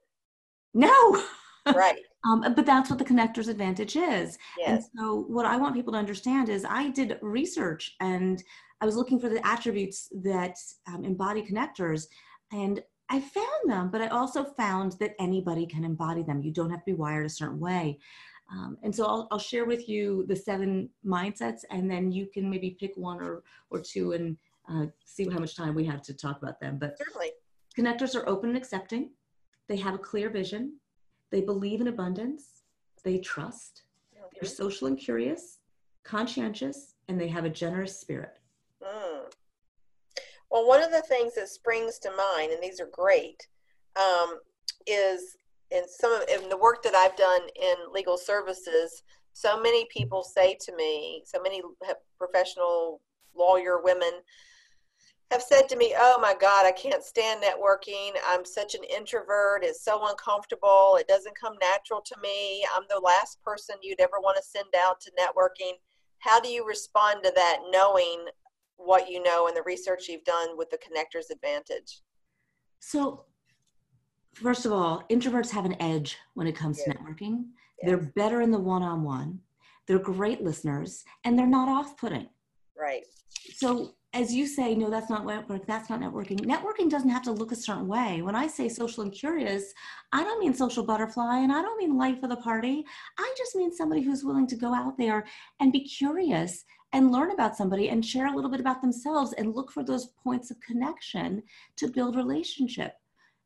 No. 0.73 1.23
right. 1.67 1.99
um, 2.27 2.41
but 2.55 2.65
that's 2.65 2.89
what 2.89 2.99
the 2.99 3.05
connector's 3.05 3.47
advantage 3.47 3.95
is. 3.95 4.37
Yes. 4.57 4.67
And 4.67 4.83
so, 4.97 5.25
what 5.27 5.45
I 5.45 5.57
want 5.57 5.75
people 5.75 5.93
to 5.93 5.99
understand 5.99 6.49
is 6.49 6.65
I 6.65 6.89
did 6.89 7.17
research 7.21 7.95
and 7.99 8.43
I 8.81 8.85
was 8.85 8.95
looking 8.95 9.19
for 9.19 9.29
the 9.29 9.45
attributes 9.45 10.09
that 10.23 10.57
um, 10.87 11.05
embody 11.05 11.41
connectors, 11.41 12.07
and 12.51 12.81
I 13.09 13.19
found 13.19 13.69
them, 13.69 13.89
but 13.91 14.01
I 14.01 14.07
also 14.07 14.43
found 14.43 14.93
that 14.99 15.15
anybody 15.19 15.65
can 15.65 15.83
embody 15.83 16.23
them. 16.23 16.41
You 16.41 16.51
don't 16.51 16.69
have 16.69 16.79
to 16.79 16.85
be 16.85 16.93
wired 16.93 17.25
a 17.25 17.29
certain 17.29 17.59
way. 17.59 17.99
Um, 18.51 18.77
and 18.83 18.93
so 18.93 19.05
I'll, 19.05 19.27
I'll, 19.31 19.39
share 19.39 19.65
with 19.65 19.87
you 19.87 20.25
the 20.27 20.35
seven 20.35 20.89
mindsets, 21.05 21.61
and 21.71 21.89
then 21.89 22.11
you 22.11 22.27
can 22.31 22.49
maybe 22.49 22.71
pick 22.79 22.91
one 22.95 23.21
or, 23.21 23.43
or 23.69 23.79
two 23.79 24.11
and 24.11 24.37
uh, 24.69 24.87
see 25.05 25.27
how 25.29 25.39
much 25.39 25.55
time 25.55 25.75
we 25.75 25.85
have 25.85 26.01
to 26.03 26.13
talk 26.13 26.41
about 26.41 26.59
them. 26.59 26.77
But 26.77 26.97
certainly, 26.97 27.31
connectors 27.77 28.15
are 28.15 28.27
open 28.27 28.49
and 28.49 28.57
accepting. 28.57 29.11
They 29.69 29.77
have 29.77 29.93
a 29.93 29.99
clear 29.99 30.29
vision. 30.29 30.77
They 31.33 31.41
believe 31.41 31.81
in 31.81 31.87
abundance. 31.87 32.61
They 33.03 33.17
trust. 33.17 33.85
Mm-hmm. 34.15 34.27
They're 34.35 34.47
social 34.47 34.87
and 34.87 34.95
curious, 34.95 35.57
conscientious, 36.03 36.93
and 37.07 37.19
they 37.19 37.27
have 37.27 37.43
a 37.43 37.49
generous 37.49 37.99
spirit. 37.99 38.37
Mm. 38.83 39.23
Well, 40.51 40.67
one 40.67 40.83
of 40.83 40.91
the 40.91 41.01
things 41.01 41.33
that 41.33 41.49
springs 41.49 41.97
to 41.99 42.11
mind, 42.11 42.51
and 42.51 42.61
these 42.61 42.79
are 42.79 42.89
great, 42.91 43.47
um, 43.95 44.41
is 44.85 45.35
in 45.71 45.81
some 45.87 46.13
of 46.13 46.21
in 46.29 46.49
the 46.49 46.57
work 46.57 46.83
that 46.83 46.93
I've 46.93 47.15
done 47.15 47.41
in 47.59 47.91
legal 47.91 48.15
services. 48.15 49.01
So 49.33 49.59
many 49.59 49.87
people 49.91 50.23
say 50.23 50.55
to 50.61 50.75
me, 50.75 51.23
so 51.25 51.41
many 51.41 51.63
professional 52.19 53.01
lawyer 53.35 53.81
women 53.83 54.21
have 55.31 55.41
said 55.41 55.67
to 55.69 55.75
me, 55.75 55.95
"Oh 55.97 56.19
my 56.19 56.35
God, 56.39 56.65
I 56.65 56.71
can't 56.71 57.03
stand 57.03 57.43
networking. 57.43 58.11
I'm 58.25 58.45
such 58.45 58.75
an 58.75 58.83
introvert. 58.83 59.63
It's 59.63 59.83
so 59.83 60.07
uncomfortable. 60.07 60.97
It 60.99 61.07
doesn't 61.07 61.39
come 61.39 61.57
natural 61.59 62.01
to 62.01 62.15
me. 62.21 62.65
I'm 62.75 62.83
the 62.89 62.99
last 62.99 63.41
person 63.41 63.75
you'd 63.81 64.01
ever 64.01 64.19
want 64.19 64.37
to 64.37 64.43
send 64.43 64.69
out 64.77 65.01
to 65.01 65.11
networking." 65.11 65.73
How 66.19 66.39
do 66.39 66.47
you 66.47 66.65
respond 66.65 67.21
to 67.23 67.33
that, 67.35 67.63
knowing 67.69 68.27
what 68.77 69.09
you 69.09 69.21
know 69.21 69.47
and 69.47 69.55
the 69.55 69.63
research 69.63 70.07
you've 70.07 70.23
done 70.23 70.57
with 70.57 70.69
the 70.69 70.77
connectors 70.77 71.29
advantage 71.31 72.01
so 72.79 73.25
first 74.33 74.65
of 74.65 74.71
all 74.71 75.03
introverts 75.09 75.49
have 75.49 75.65
an 75.65 75.81
edge 75.81 76.17
when 76.33 76.47
it 76.47 76.55
comes 76.55 76.81
to 76.81 76.89
networking 76.89 77.45
yes. 77.81 77.85
they're 77.85 78.11
better 78.15 78.41
in 78.41 78.51
the 78.51 78.59
one-on-one 78.59 79.39
they're 79.87 79.99
great 79.99 80.43
listeners 80.43 81.03
and 81.23 81.37
they're 81.37 81.47
not 81.47 81.69
off-putting 81.69 82.27
right 82.77 83.03
so 83.55 83.93
as 84.13 84.33
you 84.33 84.45
say, 84.45 84.75
no, 84.75 84.91
that's 84.91 85.09
not 85.09 85.25
networking, 85.25 85.65
that's 85.65 85.89
not 85.89 85.99
networking. 85.99 86.39
Networking 86.41 86.89
doesn't 86.89 87.09
have 87.09 87.23
to 87.23 87.31
look 87.31 87.51
a 87.51 87.55
certain 87.55 87.87
way. 87.87 88.21
When 88.21 88.35
I 88.35 88.45
say 88.45 88.69
social 88.69 89.03
and 89.03 89.11
curious, 89.11 89.73
I 90.11 90.23
don't 90.23 90.39
mean 90.39 90.53
social 90.53 90.85
butterfly 90.85 91.39
and 91.39 91.51
I 91.51 91.63
don't 91.63 91.79
mean 91.79 91.97
life 91.97 92.21
of 92.21 92.29
the 92.29 92.37
party. 92.37 92.85
I 93.17 93.33
just 93.37 93.55
mean 93.55 93.73
somebody 93.73 94.01
who's 94.01 94.23
willing 94.23 94.45
to 94.47 94.55
go 94.55 94.73
out 94.73 94.97
there 94.99 95.25
and 95.59 95.71
be 95.71 95.83
curious 95.83 96.63
and 96.93 97.11
learn 97.11 97.31
about 97.31 97.57
somebody 97.57 97.89
and 97.89 98.05
share 98.05 98.27
a 98.27 98.35
little 98.35 98.51
bit 98.51 98.59
about 98.59 98.81
themselves 98.81 99.33
and 99.33 99.55
look 99.55 99.71
for 99.71 99.83
those 99.83 100.09
points 100.23 100.51
of 100.51 100.61
connection 100.61 101.41
to 101.77 101.87
build 101.87 102.15
relationship. 102.15 102.93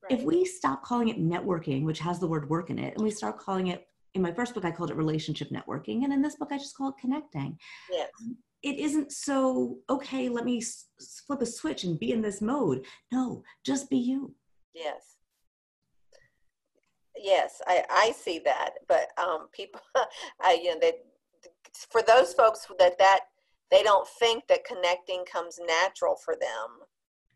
Right. 0.03 0.19
If 0.19 0.25
we 0.25 0.43
stop 0.43 0.83
calling 0.83 1.07
it 1.07 1.17
networking, 1.17 1.85
which 1.85 1.99
has 1.99 2.19
the 2.19 2.27
word 2.27 2.49
work 2.49 2.69
in 2.69 2.77
it, 2.77 2.93
and 2.95 3.03
we 3.03 3.11
start 3.11 3.39
calling 3.39 3.67
it 3.67 3.87
in 4.15 4.21
my 4.21 4.33
first 4.33 4.53
book, 4.53 4.65
I 4.65 4.71
called 4.71 4.91
it 4.91 4.97
relationship 4.97 5.49
networking. 5.49 6.03
And 6.03 6.11
in 6.11 6.21
this 6.21 6.35
book, 6.35 6.49
I 6.51 6.57
just 6.57 6.75
call 6.75 6.89
it 6.89 6.95
connecting. 6.99 7.57
Yes. 7.89 8.09
Um, 8.21 8.35
it 8.63 8.77
isn't 8.79 9.11
so 9.11 9.77
okay 9.89 10.29
let 10.29 10.45
me 10.45 10.57
s- 10.57 10.85
flip 11.25 11.41
a 11.41 11.45
switch 11.45 11.83
and 11.83 11.99
be 11.99 12.11
in 12.11 12.21
this 12.21 12.41
mode. 12.41 12.85
No 13.11 13.43
just 13.65 13.89
be 13.89 13.97
you. 13.97 14.33
Yes. 14.73 15.17
Yes 17.19 17.61
i 17.67 17.83
i 17.89 18.11
see 18.11 18.39
that 18.45 18.71
but 18.87 19.07
um 19.17 19.47
people 19.51 19.81
i 20.41 20.53
you 20.61 20.71
know 20.71 20.79
that 20.81 20.95
for 21.89 22.01
those 22.01 22.33
folks 22.33 22.67
that 22.79 22.97
that 22.99 23.21
they 23.71 23.83
don't 23.83 24.07
think 24.19 24.47
that 24.47 24.63
connecting 24.65 25.23
comes 25.31 25.59
natural 25.67 26.15
for 26.15 26.35
them. 26.39 26.85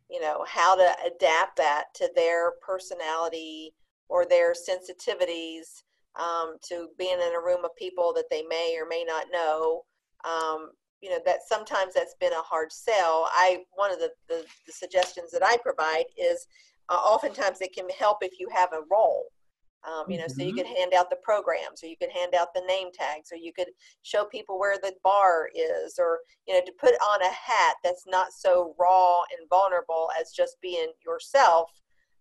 You 0.09 0.21
know 0.21 0.45
how 0.47 0.75
to 0.75 0.95
adapt 1.05 1.57
that 1.57 1.85
to 1.95 2.09
their 2.15 2.53
personality 2.65 3.73
or 4.09 4.25
their 4.25 4.53
sensitivities 4.53 5.83
um, 6.19 6.57
to 6.67 6.89
being 6.97 7.17
in 7.17 7.35
a 7.35 7.39
room 7.45 7.63
of 7.63 7.75
people 7.77 8.13
that 8.15 8.29
they 8.29 8.43
may 8.43 8.77
or 8.77 8.85
may 8.87 9.05
not 9.05 9.27
know 9.31 9.83
um, 10.25 10.71
you 11.01 11.09
know 11.09 11.19
that 11.25 11.39
sometimes 11.47 11.93
that's 11.93 12.15
been 12.19 12.33
a 12.33 12.41
hard 12.41 12.71
sell 12.71 13.27
i 13.33 13.59
one 13.73 13.91
of 13.91 13.99
the, 13.99 14.11
the, 14.29 14.45
the 14.65 14.71
suggestions 14.71 15.31
that 15.31 15.43
i 15.43 15.57
provide 15.63 16.05
is 16.17 16.47
uh, 16.89 16.93
oftentimes 16.93 17.59
it 17.61 17.73
can 17.73 17.89
help 17.89 18.17
if 18.21 18.39
you 18.39 18.47
have 18.53 18.69
a 18.73 18.81
role 18.91 19.25
um, 19.83 20.05
you 20.09 20.17
know 20.17 20.25
mm-hmm. 20.25 20.39
so 20.39 20.43
you 20.43 20.49
mm-hmm. 20.49 20.57
could 20.57 20.77
hand 20.77 20.93
out 20.93 21.09
the 21.09 21.17
programs 21.23 21.83
or 21.83 21.87
you 21.87 21.97
could 21.97 22.11
hand 22.11 22.35
out 22.35 22.53
the 22.53 22.63
name 22.67 22.87
tags 22.93 23.31
or 23.31 23.37
you 23.37 23.51
could 23.53 23.69
show 24.03 24.25
people 24.25 24.59
where 24.59 24.77
the 24.77 24.93
bar 25.03 25.49
is 25.55 25.95
or 25.97 26.19
you 26.47 26.53
know 26.53 26.61
to 26.65 26.71
put 26.79 26.93
on 26.93 27.21
a 27.21 27.33
hat 27.33 27.75
that's 27.83 28.05
not 28.07 28.31
so 28.31 28.75
raw 28.79 29.21
and 29.37 29.49
vulnerable 29.49 30.09
as 30.19 30.31
just 30.31 30.57
being 30.61 30.91
yourself 31.05 31.69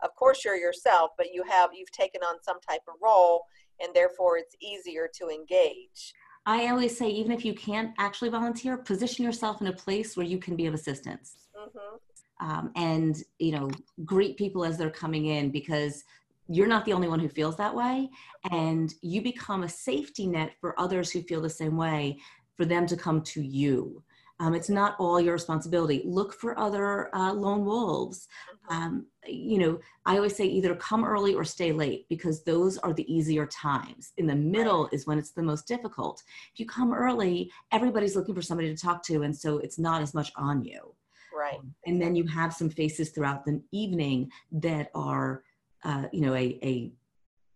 of 0.03 0.15
course 0.15 0.45
you're 0.45 0.57
yourself 0.57 1.11
but 1.19 1.33
you 1.33 1.43
have 1.49 1.71
you've 1.75 1.93
taken 1.93 2.23
on 2.23 2.43
some 2.43 2.61
type 2.61 2.83
of 2.89 2.95
role 3.03 3.43
and 3.83 3.95
therefore 3.95 4.39
it's 4.39 4.57
easier 4.63 5.09
to 5.13 5.29
engage 5.29 6.15
I 6.51 6.67
always 6.67 6.99
say, 6.99 7.09
even 7.09 7.31
if 7.31 7.45
you 7.45 7.55
can't 7.55 7.93
actually 7.99 8.31
volunteer, 8.31 8.77
position 8.77 9.25
yourself 9.25 9.61
in 9.61 9.69
a 9.69 9.73
place 9.73 10.17
where 10.17 10.27
you 10.27 10.39
can 10.39 10.57
be 10.57 10.67
of 10.67 10.75
assistance. 10.75 11.37
Mm-hmm. 11.57 12.45
Um, 12.45 12.73
and 12.75 13.15
you 13.39 13.53
know, 13.53 13.71
greet 14.05 14.37
people 14.37 14.65
as 14.65 14.77
they're 14.77 14.91
coming 14.91 15.27
in 15.27 15.51
because 15.51 16.03
you're 16.49 16.67
not 16.67 16.85
the 16.85 16.93
only 16.93 17.07
one 17.07 17.21
who 17.21 17.29
feels 17.29 17.57
that 17.59 17.73
way, 17.73 18.11
and 18.51 18.93
you 19.01 19.23
become 19.23 19.63
a 19.63 19.69
safety 19.69 20.27
net 20.27 20.51
for 20.61 20.79
others 20.81 21.13
who 21.13 21.23
feel 21.23 21.41
the 21.41 21.49
same 21.49 21.77
way, 21.77 22.19
for 22.57 22.65
them 22.65 22.85
to 22.89 22.97
come 22.97 23.23
to 23.23 23.41
you. 23.41 24.03
Um, 24.41 24.55
it's 24.55 24.71
not 24.71 24.97
all 24.99 25.21
your 25.21 25.35
responsibility. 25.35 26.03
Look 26.05 26.33
for 26.33 26.59
other 26.59 27.15
uh, 27.15 27.33
lone 27.33 27.65
wolves. 27.65 28.27
Mm-hmm. 28.71 28.75
Um, 28.75 29.07
you 29.27 29.59
know, 29.59 29.79
I 30.07 30.17
always 30.17 30.35
say 30.35 30.47
either 30.47 30.75
come 30.77 31.05
early 31.05 31.35
or 31.35 31.45
stay 31.45 31.73
late 31.73 32.07
because 32.09 32.43
those 32.43 32.79
are 32.79 32.95
the 32.95 33.13
easier 33.13 33.47
times. 33.47 34.13
In 34.17 34.27
the 34.27 34.35
middle 34.35 34.89
is 34.93 35.07
when 35.07 35.19
it's 35.19 35.33
the 35.33 35.43
most 35.43 35.69
difficult. 35.69 36.23
If 36.55 36.59
you 36.59 36.67
come 36.67 36.95
early, 36.95 37.53
everybody's 37.71 38.17
looking 38.17 38.35
for 38.35 38.43
somebody 38.43 38.75
to 38.75 38.81
talk 38.81 39.05
to, 39.05 39.23
and 39.23 39.37
so 39.37 39.59
it's 39.59 39.79
not 39.79 40.01
as 40.01 40.15
much 40.15 40.33
on 40.37 40.65
you. 40.65 40.95
Right. 41.37 41.59
Um, 41.59 41.75
and 41.87 42.01
then 42.01 42.17
you 42.17 42.27
have 42.27 42.55
some 42.55 42.71
faces 42.71 43.11
throughout 43.11 43.45
the 43.45 43.63
evening 43.73 44.31
that 44.53 44.91
are, 44.95 45.43
uh, 45.85 46.05
you 46.13 46.23
know, 46.23 46.35
a, 46.35 46.59
a 46.63 46.93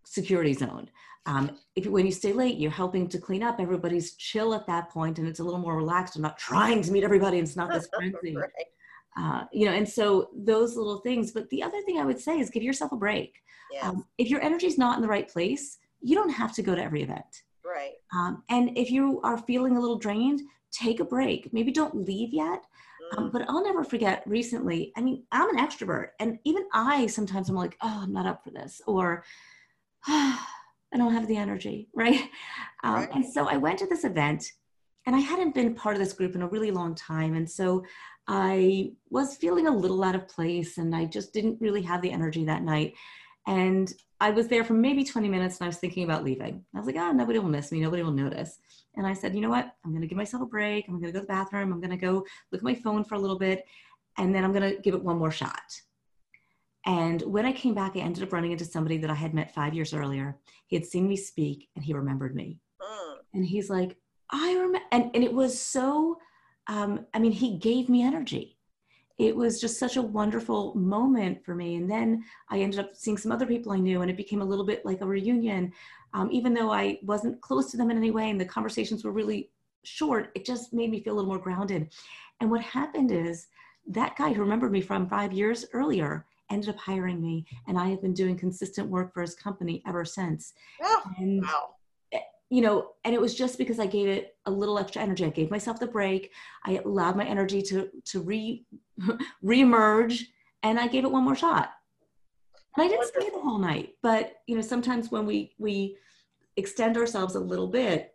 security 0.04 0.54
zone. 0.54 0.88
Um, 1.26 1.58
if 1.74 1.86
when 1.86 2.04
you 2.04 2.12
stay 2.12 2.32
late, 2.32 2.58
you're 2.58 2.70
helping 2.70 3.08
to 3.08 3.18
clean 3.18 3.42
up. 3.42 3.58
Everybody's 3.58 4.14
chill 4.14 4.54
at 4.54 4.66
that 4.66 4.90
point, 4.90 5.18
and 5.18 5.26
it's 5.26 5.40
a 5.40 5.44
little 5.44 5.60
more 5.60 5.76
relaxed. 5.76 6.16
I'm 6.16 6.22
not 6.22 6.38
trying 6.38 6.82
to 6.82 6.92
meet 6.92 7.04
everybody. 7.04 7.38
And 7.38 7.46
it's 7.46 7.56
not 7.56 7.72
this 7.72 7.88
frenzy, 7.94 8.36
right. 8.36 8.50
uh, 9.18 9.44
you 9.52 9.66
know. 9.66 9.72
And 9.72 9.88
so 9.88 10.28
those 10.36 10.76
little 10.76 10.98
things. 10.98 11.32
But 11.32 11.48
the 11.48 11.62
other 11.62 11.80
thing 11.82 11.98
I 11.98 12.04
would 12.04 12.20
say 12.20 12.38
is 12.38 12.50
give 12.50 12.62
yourself 12.62 12.92
a 12.92 12.96
break. 12.96 13.42
Yes. 13.72 13.84
Um, 13.84 14.04
if 14.18 14.28
your 14.28 14.42
energy 14.42 14.66
is 14.66 14.76
not 14.76 14.96
in 14.96 15.02
the 15.02 15.08
right 15.08 15.28
place, 15.28 15.78
you 16.02 16.14
don't 16.14 16.30
have 16.30 16.52
to 16.54 16.62
go 16.62 16.74
to 16.74 16.82
every 16.82 17.02
event. 17.02 17.42
Right. 17.64 17.92
Um, 18.14 18.42
and 18.50 18.76
if 18.76 18.90
you 18.90 19.20
are 19.22 19.38
feeling 19.38 19.78
a 19.78 19.80
little 19.80 19.98
drained, 19.98 20.42
take 20.70 21.00
a 21.00 21.04
break. 21.04 21.52
Maybe 21.52 21.72
don't 21.72 22.06
leave 22.06 22.34
yet. 22.34 22.62
Um, 23.16 23.28
mm. 23.28 23.32
but 23.32 23.48
I'll 23.48 23.64
never 23.64 23.84
forget 23.84 24.22
recently. 24.26 24.92
I 24.96 25.00
mean, 25.00 25.24
I'm 25.32 25.56
an 25.56 25.64
extrovert, 25.64 26.08
and 26.20 26.38
even 26.44 26.64
I 26.72 27.06
sometimes 27.06 27.48
I'm 27.48 27.56
like, 27.56 27.76
oh, 27.82 28.00
I'm 28.02 28.12
not 28.12 28.26
up 28.26 28.42
for 28.44 28.50
this, 28.50 28.80
or 28.86 29.24
I 30.94 30.96
don't 30.96 31.12
have 31.12 31.26
the 31.26 31.36
energy, 31.36 31.88
right? 31.94 32.28
Um, 32.84 32.94
right? 32.94 33.08
And 33.14 33.26
so 33.26 33.48
I 33.48 33.56
went 33.56 33.78
to 33.80 33.86
this 33.86 34.04
event 34.04 34.44
and 35.06 35.16
I 35.16 35.20
hadn't 35.20 35.54
been 35.54 35.74
part 35.74 35.96
of 35.96 36.00
this 36.00 36.12
group 36.12 36.34
in 36.34 36.42
a 36.42 36.46
really 36.46 36.70
long 36.70 36.94
time. 36.94 37.34
And 37.34 37.50
so 37.50 37.84
I 38.26 38.92
was 39.10 39.36
feeling 39.36 39.66
a 39.66 39.76
little 39.76 40.02
out 40.02 40.14
of 40.14 40.28
place 40.28 40.78
and 40.78 40.94
I 40.94 41.04
just 41.04 41.32
didn't 41.32 41.60
really 41.60 41.82
have 41.82 42.00
the 42.00 42.10
energy 42.10 42.44
that 42.44 42.62
night. 42.62 42.94
And 43.46 43.92
I 44.20 44.30
was 44.30 44.48
there 44.48 44.64
for 44.64 44.72
maybe 44.72 45.04
20 45.04 45.28
minutes 45.28 45.58
and 45.58 45.66
I 45.66 45.68
was 45.68 45.76
thinking 45.76 46.04
about 46.04 46.24
leaving. 46.24 46.64
I 46.74 46.78
was 46.78 46.86
like, 46.86 46.96
oh, 46.96 47.12
nobody 47.12 47.38
will 47.38 47.48
miss 47.48 47.72
me. 47.72 47.80
Nobody 47.80 48.02
will 48.02 48.12
notice. 48.12 48.58
And 48.96 49.06
I 49.06 49.12
said, 49.12 49.34
you 49.34 49.40
know 49.40 49.50
what? 49.50 49.74
I'm 49.84 49.90
going 49.90 50.02
to 50.02 50.06
give 50.06 50.16
myself 50.16 50.42
a 50.42 50.46
break. 50.46 50.86
I'm 50.88 50.94
going 50.94 51.12
to 51.12 51.12
go 51.12 51.18
to 51.18 51.26
the 51.26 51.32
bathroom. 51.32 51.72
I'm 51.72 51.80
going 51.80 51.90
to 51.90 51.96
go 51.96 52.24
look 52.50 52.60
at 52.60 52.62
my 52.62 52.74
phone 52.74 53.04
for 53.04 53.16
a 53.16 53.18
little 53.18 53.38
bit. 53.38 53.64
And 54.16 54.34
then 54.34 54.44
I'm 54.44 54.52
going 54.52 54.76
to 54.76 54.80
give 54.80 54.94
it 54.94 55.02
one 55.02 55.18
more 55.18 55.32
shot. 55.32 55.62
And 56.86 57.22
when 57.22 57.46
I 57.46 57.52
came 57.52 57.74
back, 57.74 57.96
I 57.96 58.00
ended 58.00 58.22
up 58.22 58.32
running 58.32 58.52
into 58.52 58.64
somebody 58.64 58.98
that 58.98 59.10
I 59.10 59.14
had 59.14 59.34
met 59.34 59.54
five 59.54 59.74
years 59.74 59.94
earlier. 59.94 60.36
He 60.66 60.76
had 60.76 60.84
seen 60.84 61.08
me 61.08 61.16
speak 61.16 61.68
and 61.74 61.84
he 61.84 61.94
remembered 61.94 62.34
me. 62.34 62.58
Mm. 62.80 63.14
And 63.32 63.46
he's 63.46 63.70
like, 63.70 63.96
I 64.30 64.52
remember. 64.54 64.80
And, 64.92 65.10
and 65.14 65.24
it 65.24 65.32
was 65.32 65.58
so, 65.58 66.18
um, 66.66 67.06
I 67.14 67.18
mean, 67.18 67.32
he 67.32 67.56
gave 67.56 67.88
me 67.88 68.02
energy. 68.02 68.58
It 69.16 69.34
was 69.34 69.60
just 69.60 69.78
such 69.78 69.96
a 69.96 70.02
wonderful 70.02 70.74
moment 70.74 71.44
for 71.44 71.54
me. 71.54 71.76
And 71.76 71.88
then 71.88 72.24
I 72.50 72.58
ended 72.58 72.80
up 72.80 72.96
seeing 72.96 73.16
some 73.16 73.30
other 73.30 73.46
people 73.46 73.70
I 73.72 73.78
knew, 73.78 74.02
and 74.02 74.10
it 74.10 74.16
became 74.16 74.42
a 74.42 74.44
little 74.44 74.66
bit 74.66 74.84
like 74.84 75.00
a 75.02 75.06
reunion. 75.06 75.72
Um, 76.14 76.30
even 76.32 76.52
though 76.52 76.72
I 76.72 76.98
wasn't 77.02 77.40
close 77.40 77.70
to 77.70 77.76
them 77.76 77.90
in 77.90 77.96
any 77.96 78.10
way 78.10 78.30
and 78.30 78.40
the 78.40 78.44
conversations 78.44 79.04
were 79.04 79.12
really 79.12 79.50
short, 79.84 80.32
it 80.34 80.44
just 80.44 80.72
made 80.72 80.90
me 80.90 81.00
feel 81.00 81.14
a 81.14 81.16
little 81.16 81.30
more 81.30 81.38
grounded. 81.38 81.92
And 82.40 82.50
what 82.50 82.62
happened 82.62 83.12
is 83.12 83.46
that 83.86 84.16
guy 84.16 84.32
who 84.32 84.40
remembered 84.40 84.72
me 84.72 84.80
from 84.80 85.08
five 85.08 85.32
years 85.32 85.64
earlier 85.72 86.26
ended 86.50 86.68
up 86.68 86.78
hiring 86.78 87.20
me 87.20 87.46
and 87.66 87.78
I 87.78 87.88
have 87.88 88.02
been 88.02 88.14
doing 88.14 88.36
consistent 88.36 88.88
work 88.88 89.12
for 89.12 89.22
his 89.22 89.34
company 89.34 89.82
ever 89.86 90.04
since. 90.04 90.52
Oh, 90.82 91.02
and, 91.18 91.42
wow. 91.42 91.70
Eh, 92.12 92.20
you 92.50 92.60
know, 92.60 92.90
and 93.04 93.14
it 93.14 93.20
was 93.20 93.34
just 93.34 93.58
because 93.58 93.78
I 93.78 93.86
gave 93.86 94.08
it 94.08 94.36
a 94.46 94.50
little 94.50 94.78
extra 94.78 95.02
energy. 95.02 95.24
I 95.24 95.30
gave 95.30 95.50
myself 95.50 95.80
the 95.80 95.86
break. 95.86 96.30
I 96.64 96.80
allowed 96.84 97.16
my 97.16 97.24
energy 97.24 97.62
to 97.62 97.88
to 98.06 98.20
re 98.20 98.64
reemerge, 99.44 100.22
and 100.62 100.78
I 100.78 100.86
gave 100.88 101.04
it 101.04 101.10
one 101.10 101.24
more 101.24 101.36
shot. 101.36 101.70
And 102.76 102.84
I 102.84 102.88
didn't 102.88 103.00
Wonderful. 103.00 103.22
stay 103.22 103.30
the 103.30 103.42
whole 103.42 103.58
night, 103.58 103.94
but 104.02 104.34
you 104.46 104.56
know, 104.56 104.62
sometimes 104.62 105.10
when 105.10 105.26
we 105.26 105.54
we 105.58 105.96
extend 106.56 106.96
ourselves 106.96 107.34
a 107.34 107.40
little 107.40 107.68
bit, 107.68 108.14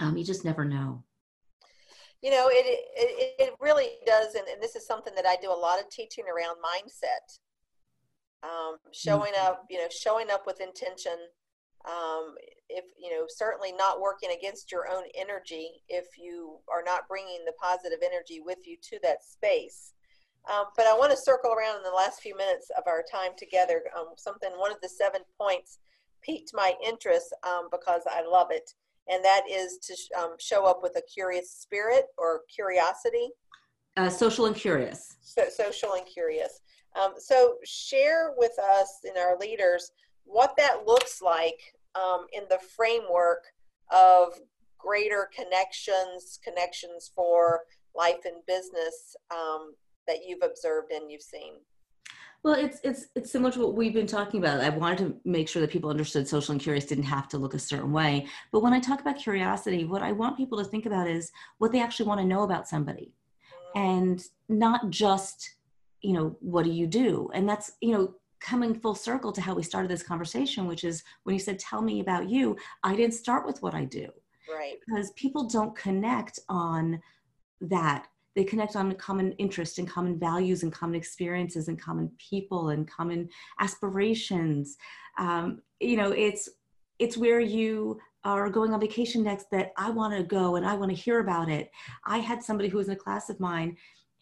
um, 0.00 0.16
you 0.16 0.24
just 0.24 0.44
never 0.44 0.64
know 0.64 1.04
you 2.22 2.30
know 2.30 2.48
it, 2.50 2.64
it 2.94 3.34
it 3.38 3.54
really 3.60 3.90
does 4.06 4.34
and, 4.34 4.46
and, 4.48 4.62
this 4.62 4.76
is 4.76 4.86
something 4.86 5.14
that 5.14 5.26
i 5.26 5.36
do 5.42 5.50
a 5.50 5.52
lot 5.52 5.78
of 5.78 5.88
teaching 5.90 6.24
around 6.24 6.56
mindset 6.56 7.38
um, 8.42 8.76
showing 8.92 9.32
mm-hmm. 9.32 9.46
up 9.46 9.66
you 9.70 9.78
know 9.78 9.88
showing 9.90 10.30
up 10.30 10.46
with 10.46 10.60
intention 10.60 11.16
um, 11.86 12.34
if 12.68 12.84
you 12.98 13.10
know 13.10 13.24
certainly 13.28 13.72
not 13.72 14.00
working 14.00 14.30
against 14.36 14.70
your 14.70 14.88
own 14.88 15.04
energy 15.16 15.82
if 15.88 16.06
you 16.18 16.58
are 16.72 16.82
not 16.84 17.08
bringing 17.08 17.44
the 17.44 17.52
positive 17.60 18.00
energy 18.04 18.40
with 18.44 18.58
you 18.66 18.76
to 18.82 18.98
that 19.02 19.24
space. 19.24 19.92
Um, 20.52 20.66
but 20.76 20.86
i 20.88 20.92
want 20.92 21.12
to 21.12 21.16
circle 21.16 21.52
around 21.52 21.76
in 21.76 21.84
the 21.84 21.96
last 21.96 22.20
few 22.20 22.36
minutes 22.36 22.68
of 22.76 22.82
our 22.88 23.04
time 23.08 23.30
together 23.38 23.84
um, 23.96 24.08
something 24.16 24.50
one 24.56 24.72
of 24.72 24.80
the 24.82 24.88
seven 24.88 25.20
points 25.40 25.78
piqued 26.20 26.50
my 26.52 26.72
interest 26.84 27.32
um, 27.46 27.68
because 27.70 28.02
i 28.10 28.26
love 28.26 28.48
it 28.50 28.68
and 29.08 29.24
that 29.24 29.42
is 29.50 29.78
to 29.78 30.20
um, 30.20 30.36
show 30.38 30.64
up 30.64 30.80
with 30.82 30.96
a 30.96 31.02
curious 31.02 31.50
spirit 31.50 32.06
or 32.18 32.42
curiosity. 32.54 33.30
Uh, 33.96 34.08
social 34.08 34.46
and 34.46 34.56
curious. 34.56 35.16
So, 35.22 35.44
social 35.54 35.94
and 35.94 36.06
curious 36.06 36.60
um, 37.00 37.14
so 37.18 37.56
share 37.64 38.32
with 38.36 38.58
us 38.58 39.00
and 39.04 39.16
our 39.16 39.38
leaders 39.38 39.92
what 40.24 40.56
that 40.56 40.86
looks 40.86 41.20
like 41.22 41.60
um, 41.94 42.26
in 42.32 42.44
the 42.48 42.58
framework 42.76 43.44
of 43.90 44.38
greater 44.78 45.28
connections, 45.34 46.38
connections 46.42 47.10
for 47.14 47.60
life 47.94 48.24
and 48.24 48.44
business 48.46 49.16
um, 49.30 49.74
that 50.06 50.18
you've 50.26 50.42
observed 50.42 50.90
and 50.92 51.10
you've 51.10 51.22
seen? 51.22 51.54
Well, 52.42 52.54
it's 52.54 52.80
it's 52.82 53.06
it's 53.14 53.30
similar 53.30 53.52
to 53.52 53.60
what 53.60 53.74
we've 53.74 53.94
been 53.94 54.06
talking 54.06 54.40
about. 54.40 54.60
I 54.60 54.70
wanted 54.70 54.98
to 54.98 55.16
make 55.24 55.48
sure 55.48 55.62
that 55.62 55.70
people 55.70 55.90
understood 55.90 56.26
social 56.26 56.50
and 56.50 56.60
curious 56.60 56.84
didn't 56.84 57.04
have 57.04 57.28
to 57.28 57.38
look 57.38 57.54
a 57.54 57.58
certain 57.58 57.92
way. 57.92 58.26
But 58.50 58.62
when 58.64 58.72
I 58.72 58.80
talk 58.80 59.00
about 59.00 59.16
curiosity, 59.16 59.84
what 59.84 60.02
I 60.02 60.10
want 60.10 60.36
people 60.36 60.58
to 60.58 60.64
think 60.64 60.84
about 60.84 61.08
is 61.08 61.30
what 61.58 61.70
they 61.70 61.80
actually 61.80 62.06
want 62.06 62.20
to 62.20 62.26
know 62.26 62.42
about 62.42 62.68
somebody, 62.68 63.12
mm. 63.76 63.80
and 63.80 64.24
not 64.48 64.90
just 64.90 65.54
you 66.02 66.12
know 66.12 66.36
what 66.40 66.64
do 66.64 66.70
you 66.70 66.86
do. 66.86 67.30
And 67.34 67.48
that's 67.48 67.72
you 67.80 67.92
know 67.92 68.14
coming 68.40 68.74
full 68.74 68.94
circle 68.94 69.32
to 69.32 69.40
how 69.40 69.54
we 69.54 69.62
started 69.62 69.90
this 69.90 70.02
conversation, 70.02 70.66
which 70.66 70.84
is 70.84 71.02
when 71.24 71.34
you 71.34 71.40
said 71.40 71.58
tell 71.58 71.82
me 71.82 72.00
about 72.00 72.28
you. 72.28 72.56
I 72.82 72.94
didn't 72.96 73.14
start 73.14 73.46
with 73.46 73.62
what 73.62 73.74
I 73.74 73.84
do, 73.84 74.08
right? 74.52 74.74
Because 74.86 75.12
people 75.12 75.44
don't 75.44 75.76
connect 75.76 76.40
on 76.48 77.00
that 77.60 78.08
they 78.34 78.44
connect 78.44 78.76
on 78.76 78.92
common 78.94 79.32
interest 79.32 79.78
and 79.78 79.88
common 79.88 80.18
values 80.18 80.62
and 80.62 80.72
common 80.72 80.94
experiences 80.94 81.68
and 81.68 81.80
common 81.80 82.10
people 82.18 82.70
and 82.70 82.88
common 82.88 83.28
aspirations 83.60 84.76
um, 85.18 85.60
you 85.80 85.96
know 85.96 86.12
it's 86.12 86.48
it's 86.98 87.16
where 87.16 87.40
you 87.40 87.98
are 88.24 88.48
going 88.48 88.72
on 88.72 88.80
vacation 88.80 89.22
next 89.22 89.50
that 89.50 89.72
i 89.76 89.90
want 89.90 90.14
to 90.16 90.22
go 90.22 90.56
and 90.56 90.64
i 90.66 90.74
want 90.74 90.90
to 90.90 90.96
hear 90.96 91.18
about 91.18 91.48
it 91.48 91.70
i 92.04 92.18
had 92.18 92.42
somebody 92.42 92.68
who 92.68 92.78
was 92.78 92.88
in 92.88 92.94
a 92.94 92.96
class 92.96 93.28
of 93.28 93.40
mine 93.40 93.76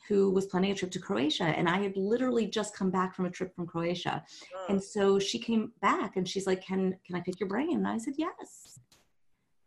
who 0.08 0.30
was 0.30 0.46
planning 0.46 0.70
a 0.70 0.74
trip 0.74 0.90
to 0.92 0.98
Croatia 0.98 1.44
and 1.44 1.68
I 1.68 1.78
had 1.78 1.96
literally 1.96 2.46
just 2.46 2.74
come 2.74 2.90
back 2.90 3.14
from 3.14 3.26
a 3.26 3.30
trip 3.30 3.54
from 3.54 3.66
Croatia. 3.66 4.24
Mm. 4.54 4.70
And 4.70 4.82
so 4.82 5.18
she 5.18 5.38
came 5.38 5.72
back 5.80 6.16
and 6.16 6.28
she's 6.28 6.46
like, 6.46 6.64
"Can 6.64 6.96
can 7.06 7.16
I 7.16 7.20
pick 7.20 7.40
your 7.40 7.48
brain?" 7.48 7.76
And 7.76 7.88
I 7.88 7.98
said, 7.98 8.14
"Yes." 8.16 8.78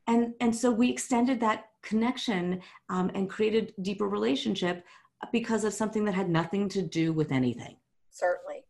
And 0.07 0.33
and 0.41 0.55
so 0.55 0.71
we 0.71 0.89
extended 0.89 1.39
that 1.39 1.69
connection 1.81 2.61
um, 2.89 3.11
and 3.13 3.29
created 3.29 3.73
deeper 3.81 4.07
relationship 4.07 4.85
because 5.31 5.63
of 5.63 5.73
something 5.73 6.03
that 6.05 6.13
had 6.13 6.29
nothing 6.29 6.67
to 6.69 6.81
do 6.81 7.13
with 7.13 7.31
anything 7.31 7.77
certainly 8.13 8.63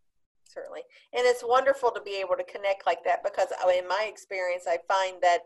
certainly 0.43 0.81
and 1.13 1.23
it's 1.25 1.43
wonderful 1.43 1.91
to 1.91 2.01
be 2.01 2.19
able 2.19 2.35
to 2.35 2.43
connect 2.43 2.85
like 2.85 3.03
that 3.03 3.23
because 3.23 3.47
in 3.77 3.87
my 3.87 4.07
experience 4.09 4.63
i 4.67 4.77
find 4.87 5.21
that 5.21 5.39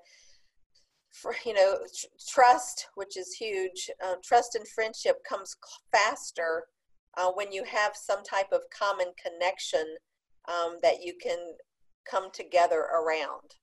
for 1.12 1.34
you 1.46 1.54
know 1.54 1.78
tr- 1.96 2.06
trust 2.28 2.88
which 2.96 3.18
is 3.18 3.34
huge 3.34 3.90
uh, 4.06 4.16
trust 4.24 4.56
and 4.56 4.68
friendship 4.68 5.18
comes 5.28 5.56
faster 5.92 6.64
uh, 7.18 7.32
when 7.34 7.52
you 7.52 7.64
have 7.64 7.96
some 7.96 8.24
type 8.24 8.52
of 8.52 8.62
common 8.78 9.08
connection 9.22 9.86
um, 10.48 10.78
that 10.82 11.04
you 11.04 11.14
can 11.22 11.40
come 12.10 12.30
together 12.32 12.88
around 12.94 13.56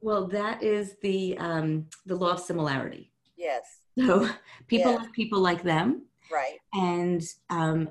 well 0.00 0.26
that 0.26 0.62
is 0.62 0.96
the 1.02 1.36
um, 1.38 1.86
the 2.06 2.14
law 2.14 2.32
of 2.32 2.40
similarity 2.40 3.10
Yes. 3.36 3.80
So 3.98 4.28
people 4.66 4.92
yes. 4.92 5.00
like 5.00 5.12
people 5.12 5.40
like 5.40 5.62
them. 5.62 6.02
Right. 6.30 6.58
And 6.74 7.22
um, 7.50 7.88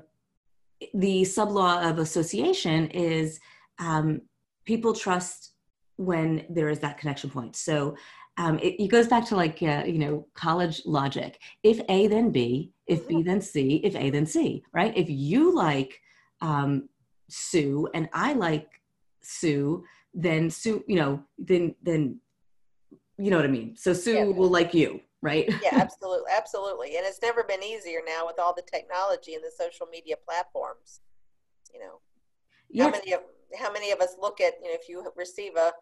the 0.92 1.24
sub 1.24 1.50
law 1.50 1.82
of 1.82 1.98
association 1.98 2.90
is 2.90 3.40
um, 3.78 4.20
people 4.64 4.92
trust 4.92 5.52
when 5.96 6.44
there 6.50 6.68
is 6.68 6.80
that 6.80 6.98
connection 6.98 7.30
point. 7.30 7.56
So 7.56 7.96
um, 8.38 8.58
it, 8.58 8.82
it, 8.82 8.88
goes 8.88 9.08
back 9.08 9.24
to 9.26 9.36
like 9.36 9.62
uh, 9.62 9.84
you 9.86 9.98
know 9.98 10.26
college 10.34 10.82
logic. 10.84 11.40
If 11.62 11.80
A 11.88 12.06
then 12.06 12.30
B, 12.30 12.72
if 12.86 13.08
B 13.08 13.22
then 13.22 13.40
C, 13.40 13.80
if 13.82 13.96
A 13.96 14.10
then 14.10 14.26
C, 14.26 14.62
right? 14.72 14.92
If 14.96 15.08
you 15.08 15.54
like 15.54 15.98
um, 16.40 16.88
Sue 17.28 17.88
and 17.94 18.08
I 18.12 18.34
like 18.34 18.68
Sue, 19.22 19.84
then 20.14 20.50
Sue, 20.50 20.84
you 20.86 20.96
know, 20.96 21.22
then 21.38 21.74
then 21.82 22.20
you 23.18 23.30
know 23.30 23.36
what 23.36 23.46
I 23.46 23.50
mean. 23.50 23.76
So 23.76 23.92
Sue 23.92 24.12
yeah. 24.12 24.24
will 24.24 24.50
like 24.50 24.74
you, 24.74 25.00
right? 25.22 25.48
yeah, 25.62 25.70
absolutely, 25.72 26.30
absolutely. 26.36 26.96
And 26.96 27.06
it's 27.06 27.22
never 27.22 27.42
been 27.42 27.62
easier 27.62 28.00
now 28.06 28.26
with 28.26 28.38
all 28.38 28.54
the 28.54 28.62
technology 28.62 29.34
and 29.34 29.42
the 29.42 29.52
social 29.56 29.86
media 29.86 30.16
platforms. 30.26 31.00
You 31.72 31.80
know, 31.80 32.00
yeah. 32.68 32.84
how 32.84 32.90
many 32.90 33.12
of 33.12 33.20
how 33.58 33.72
many 33.72 33.90
of 33.90 34.00
us 34.00 34.16
look 34.20 34.40
at 34.40 34.54
you 34.62 34.68
know 34.68 34.74
if 34.74 34.88
you 34.88 35.04
receive 35.16 35.56
a 35.56 35.72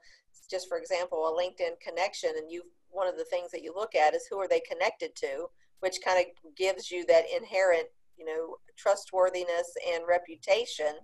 just 0.50 0.68
for 0.68 0.79
example 0.79 1.27
a 1.27 1.33
LinkedIn 1.33 1.81
connection 1.81 2.31
and 2.37 2.50
you 2.50 2.62
one 2.90 3.09
of 3.09 3.16
the 3.16 3.24
things 3.24 3.50
that 3.50 3.62
you 3.62 3.72
look 3.74 3.94
at 3.94 4.14
is 4.14 4.27
who 4.31 4.38
are 4.38 4.46
they 4.46 4.61
connected 4.61 5.16
to, 5.16 5.46
which 5.81 5.98
kind 6.05 6.24
of 6.24 6.55
gives 6.57 6.90
you 6.90 7.05
that 7.07 7.24
inherent 7.35 7.87
you 8.16 8.24
know 8.24 8.57
trustworthiness 8.77 9.74
and 9.92 10.05
reputation 10.09 10.94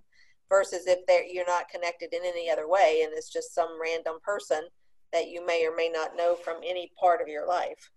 versus 0.49 0.87
if 0.87 0.99
they're 1.07 1.25
you're 1.25 1.45
not 1.45 1.69
connected 1.69 2.13
in 2.13 2.21
any 2.25 2.49
other 2.49 2.67
way 2.67 3.01
and 3.03 3.13
it's 3.13 3.31
just 3.31 3.53
some 3.53 3.79
random 3.81 4.15
person 4.23 4.63
that 5.13 5.27
you 5.27 5.45
may 5.45 5.65
or 5.65 5.75
may 5.75 5.89
not 5.89 6.15
know 6.15 6.35
from 6.35 6.57
any 6.65 6.91
part 6.99 7.21
of 7.21 7.27
your 7.27 7.47
life 7.47 7.91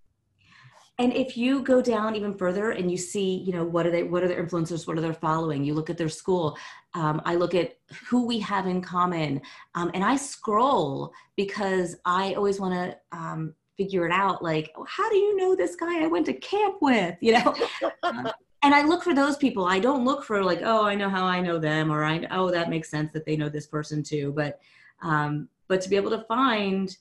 and 0.98 1.12
if 1.12 1.36
you 1.36 1.62
go 1.62 1.82
down 1.82 2.14
even 2.14 2.34
further 2.34 2.70
and 2.70 2.90
you 2.90 2.96
see 2.96 3.38
you 3.38 3.52
know 3.52 3.64
what 3.64 3.86
are 3.86 3.90
they 3.90 4.02
what 4.02 4.22
are 4.22 4.28
their 4.28 4.44
influencers 4.44 4.86
what 4.86 4.96
are 4.96 5.00
they 5.00 5.12
following 5.12 5.64
you 5.64 5.74
look 5.74 5.90
at 5.90 5.98
their 5.98 6.08
school 6.08 6.56
um, 6.94 7.20
i 7.24 7.34
look 7.34 7.54
at 7.54 7.76
who 8.08 8.26
we 8.26 8.38
have 8.38 8.66
in 8.66 8.80
common 8.80 9.40
um, 9.74 9.90
and 9.94 10.04
i 10.04 10.16
scroll 10.16 11.12
because 11.36 11.96
i 12.04 12.34
always 12.34 12.60
want 12.60 12.74
to 12.74 13.16
um, 13.16 13.54
figure 13.76 14.06
it 14.06 14.12
out 14.12 14.42
like 14.42 14.72
how 14.86 15.08
do 15.10 15.16
you 15.16 15.36
know 15.36 15.54
this 15.54 15.76
guy 15.76 16.02
i 16.02 16.06
went 16.06 16.26
to 16.26 16.34
camp 16.34 16.76
with? 16.80 17.16
You 17.20 17.32
know? 17.32 17.54
Um, 18.02 18.30
and 18.62 18.74
i 18.74 18.82
look 18.82 19.02
for 19.02 19.14
those 19.14 19.36
people. 19.36 19.66
I 19.66 19.78
don't 19.78 20.04
look 20.04 20.24
for 20.24 20.42
like 20.42 20.60
oh 20.62 20.84
i 20.84 20.94
know 20.94 21.08
how 21.08 21.24
i 21.24 21.40
know 21.40 21.58
them 21.58 21.90
or 21.90 22.04
i 22.04 22.26
oh 22.30 22.50
that 22.50 22.70
makes 22.70 22.90
sense 22.90 23.12
that 23.12 23.26
they 23.26 23.36
know 23.36 23.48
this 23.48 23.66
person 23.66 24.02
too. 24.02 24.32
But 24.34 24.60
um, 25.02 25.48
but 25.68 25.80
to 25.82 25.88
be 25.88 25.96
able 25.96 26.10
to 26.10 26.24
find 26.24 26.96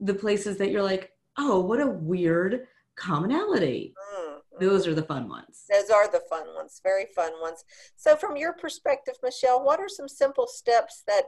the 0.00 0.14
places 0.14 0.56
that 0.58 0.70
you're 0.70 0.82
like 0.82 1.12
oh 1.38 1.60
what 1.60 1.80
a 1.80 1.86
weird 1.86 2.66
commonality. 3.00 3.94
Mm-hmm. 4.14 4.64
Those 4.64 4.86
are 4.86 4.94
the 4.94 5.02
fun 5.02 5.28
ones. 5.28 5.64
Those 5.70 5.90
are 5.90 6.10
the 6.10 6.22
fun 6.28 6.46
ones, 6.54 6.80
very 6.84 7.06
fun 7.16 7.32
ones. 7.40 7.64
So, 7.96 8.14
from 8.14 8.36
your 8.36 8.52
perspective, 8.52 9.14
Michelle, 9.22 9.64
what 9.64 9.80
are 9.80 9.88
some 9.88 10.08
simple 10.08 10.46
steps 10.46 11.02
that 11.06 11.24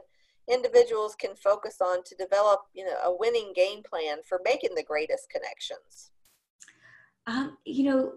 individuals 0.49 1.15
can 1.15 1.35
focus 1.35 1.77
on 1.81 2.03
to 2.03 2.15
develop, 2.15 2.61
you 2.73 2.85
know, 2.85 2.95
a 3.03 3.15
winning 3.15 3.53
game 3.55 3.81
plan 3.83 4.17
for 4.27 4.39
making 4.45 4.75
the 4.75 4.83
greatest 4.83 5.29
connections? 5.29 6.11
Um, 7.25 7.57
you 7.65 7.85
know, 7.85 8.13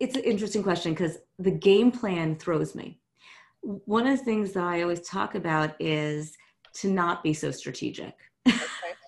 it's 0.00 0.16
an 0.16 0.24
interesting 0.24 0.62
question 0.62 0.92
because 0.92 1.18
the 1.38 1.52
game 1.52 1.90
plan 1.90 2.36
throws 2.36 2.74
me. 2.74 3.00
One 3.62 4.06
of 4.06 4.18
the 4.18 4.24
things 4.24 4.52
that 4.52 4.64
I 4.64 4.82
always 4.82 5.00
talk 5.00 5.34
about 5.34 5.74
is 5.80 6.36
to 6.74 6.90
not 6.90 7.22
be 7.22 7.32
so 7.32 7.50
strategic. 7.50 8.14
Okay. 8.46 8.60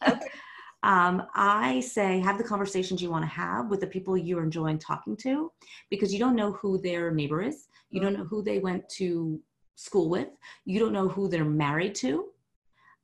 Okay. 0.08 0.20
um, 0.86 1.24
I 1.34 1.80
say 1.80 2.20
have 2.20 2.38
the 2.38 2.44
conversations 2.44 3.02
you 3.02 3.10
want 3.10 3.24
to 3.24 3.28
have 3.28 3.70
with 3.70 3.80
the 3.80 3.88
people 3.88 4.16
you're 4.16 4.44
enjoying 4.44 4.78
talking 4.78 5.16
to 5.18 5.50
because 5.90 6.12
you 6.12 6.20
don't 6.20 6.36
know 6.36 6.52
who 6.52 6.80
their 6.80 7.10
neighbor 7.10 7.42
is. 7.42 7.66
You 7.90 8.00
don't 8.00 8.16
know 8.16 8.24
who 8.24 8.40
they 8.40 8.60
went 8.60 8.88
to 8.90 9.40
school 9.74 10.08
with. 10.08 10.28
You 10.64 10.78
don't 10.78 10.92
know 10.92 11.08
who 11.08 11.28
they're 11.28 11.44
married 11.44 11.96
to. 11.96 12.26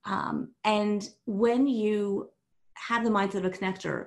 Um, 0.04 0.52
and 0.62 1.08
when 1.26 1.66
you 1.66 2.30
have 2.74 3.02
the 3.02 3.10
mindset 3.10 3.38
of 3.38 3.46
a 3.46 3.50
connector, 3.50 4.06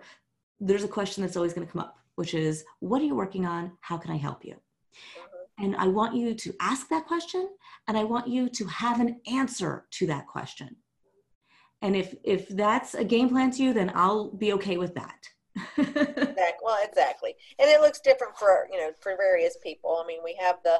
there's 0.61 0.85
a 0.85 0.87
question 0.87 1.21
that's 1.21 1.35
always 1.35 1.51
going 1.51 1.67
to 1.67 1.73
come 1.73 1.81
up, 1.81 1.97
which 2.15 2.33
is, 2.33 2.63
What 2.79 3.01
are 3.01 3.05
you 3.05 3.15
working 3.15 3.45
on? 3.45 3.73
How 3.81 3.97
can 3.97 4.11
I 4.11 4.17
help 4.17 4.45
you? 4.45 4.53
Mm-hmm. 4.53 5.65
And 5.65 5.75
I 5.75 5.87
want 5.87 6.15
you 6.15 6.33
to 6.33 6.55
ask 6.61 6.87
that 6.87 7.07
question 7.07 7.49
and 7.89 7.97
I 7.97 8.05
want 8.05 8.29
you 8.29 8.47
to 8.47 8.65
have 8.67 9.01
an 9.01 9.19
answer 9.27 9.85
to 9.91 10.07
that 10.07 10.27
question 10.27 10.77
and 11.85 11.95
if 11.95 12.15
if 12.23 12.47
that's 12.49 12.95
a 12.95 13.03
game 13.03 13.29
plan 13.29 13.51
to 13.51 13.63
you 13.63 13.73
then 13.73 13.91
i'll 13.95 14.31
be 14.31 14.51
okay 14.53 14.77
with 14.77 14.93
that 14.95 15.19
exactly. 15.77 16.63
well 16.63 16.77
exactly 16.83 17.35
and 17.59 17.69
it 17.69 17.79
looks 17.79 18.01
different 18.01 18.35
for 18.37 18.67
you 18.71 18.77
know 18.79 18.91
for 18.99 19.15
various 19.15 19.57
people 19.63 20.01
i 20.03 20.07
mean 20.07 20.19
we 20.23 20.35
have 20.39 20.55
the 20.63 20.77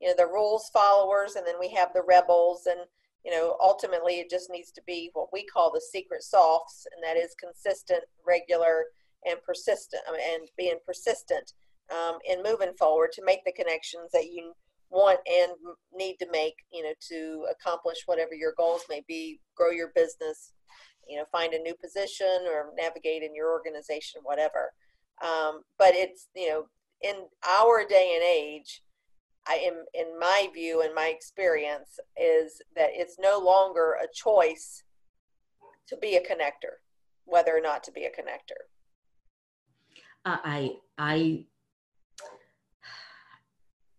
you 0.00 0.08
know 0.08 0.14
the 0.16 0.26
rules 0.26 0.70
followers 0.72 1.34
and 1.34 1.46
then 1.46 1.56
we 1.58 1.68
have 1.68 1.88
the 1.92 2.02
rebels 2.08 2.66
and 2.66 2.80
you 3.24 3.32
know 3.32 3.56
ultimately 3.60 4.14
it 4.14 4.30
just 4.30 4.48
needs 4.50 4.70
to 4.70 4.82
be 4.86 5.10
what 5.12 5.28
we 5.32 5.44
call 5.44 5.70
the 5.72 5.82
secret 5.92 6.22
softs 6.22 6.86
and 6.94 7.02
that 7.02 7.20
is 7.20 7.34
consistent 7.38 8.02
regular 8.26 8.84
and 9.26 9.36
persistent 9.44 10.02
and 10.08 10.48
being 10.56 10.78
persistent 10.86 11.52
um, 11.90 12.18
in 12.30 12.42
moving 12.42 12.72
forward 12.78 13.10
to 13.12 13.24
make 13.24 13.44
the 13.44 13.52
connections 13.52 14.10
that 14.12 14.26
you 14.26 14.52
want 14.94 15.18
and 15.26 15.52
need 15.92 16.16
to 16.20 16.26
make 16.30 16.54
you 16.72 16.82
know 16.82 16.92
to 17.08 17.46
accomplish 17.50 17.98
whatever 18.06 18.34
your 18.34 18.54
goals 18.56 18.82
may 18.88 19.02
be 19.06 19.40
grow 19.56 19.70
your 19.70 19.90
business 19.94 20.52
you 21.08 21.18
know 21.18 21.24
find 21.30 21.52
a 21.52 21.58
new 21.58 21.74
position 21.82 22.46
or 22.46 22.70
navigate 22.78 23.22
in 23.22 23.34
your 23.34 23.50
organization 23.50 24.20
whatever. 24.22 24.72
Um, 25.22 25.62
but 25.78 25.94
it's 25.94 26.28
you 26.34 26.48
know 26.48 26.64
in 27.02 27.16
our 27.46 27.84
day 27.86 28.12
and 28.14 28.24
age 28.24 28.82
i 29.46 29.54
am 29.54 29.84
in 29.92 30.18
my 30.18 30.48
view 30.54 30.80
and 30.82 30.94
my 30.94 31.08
experience 31.08 31.98
is 32.16 32.62
that 32.76 32.90
it's 32.92 33.16
no 33.18 33.38
longer 33.38 33.96
a 34.02 34.06
choice 34.14 34.82
to 35.88 35.96
be 35.98 36.16
a 36.16 36.20
connector 36.20 36.80
whether 37.24 37.56
or 37.56 37.60
not 37.60 37.82
to 37.84 37.92
be 37.92 38.04
a 38.04 38.10
connector. 38.10 38.60
Uh, 40.24 40.38
i 40.44 40.70
i 40.98 41.44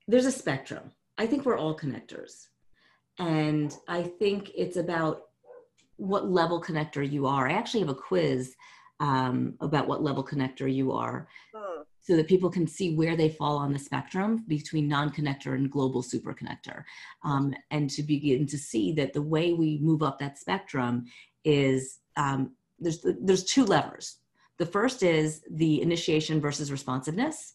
there's 0.07 0.25
a 0.25 0.31
spectrum. 0.31 0.91
I 1.17 1.27
think 1.27 1.45
we're 1.45 1.57
all 1.57 1.77
connectors. 1.77 2.47
And 3.19 3.75
I 3.87 4.03
think 4.03 4.51
it's 4.55 4.77
about 4.77 5.23
what 5.97 6.29
level 6.29 6.61
connector 6.61 7.09
you 7.09 7.25
are. 7.25 7.47
I 7.47 7.53
actually 7.53 7.79
have 7.79 7.89
a 7.89 7.95
quiz 7.95 8.55
um, 8.99 9.55
about 9.61 9.87
what 9.87 10.03
level 10.03 10.23
connector 10.23 10.73
you 10.73 10.91
are. 10.91 11.27
Hmm. 11.55 11.81
so 12.01 12.15
that 12.15 12.27
people 12.27 12.51
can 12.51 12.67
see 12.67 12.95
where 12.95 13.17
they 13.17 13.29
fall 13.29 13.57
on 13.57 13.73
the 13.73 13.79
spectrum 13.79 14.45
between 14.47 14.87
non-connector 14.87 15.55
and 15.55 15.71
global 15.71 16.03
superconnector 16.03 16.83
um, 17.23 17.53
and 17.71 17.89
to 17.89 18.03
begin 18.03 18.45
to 18.45 18.59
see 18.59 18.93
that 18.93 19.11
the 19.11 19.21
way 19.21 19.53
we 19.53 19.79
move 19.81 20.03
up 20.03 20.19
that 20.19 20.37
spectrum 20.37 21.05
is 21.43 21.99
um, 22.15 22.51
there's 22.79 23.03
there's 23.21 23.43
two 23.43 23.65
levers 23.65 24.19
the 24.59 24.65
first 24.65 25.01
is 25.01 25.41
the 25.49 25.81
initiation 25.81 26.39
versus 26.39 26.71
responsiveness 26.71 27.54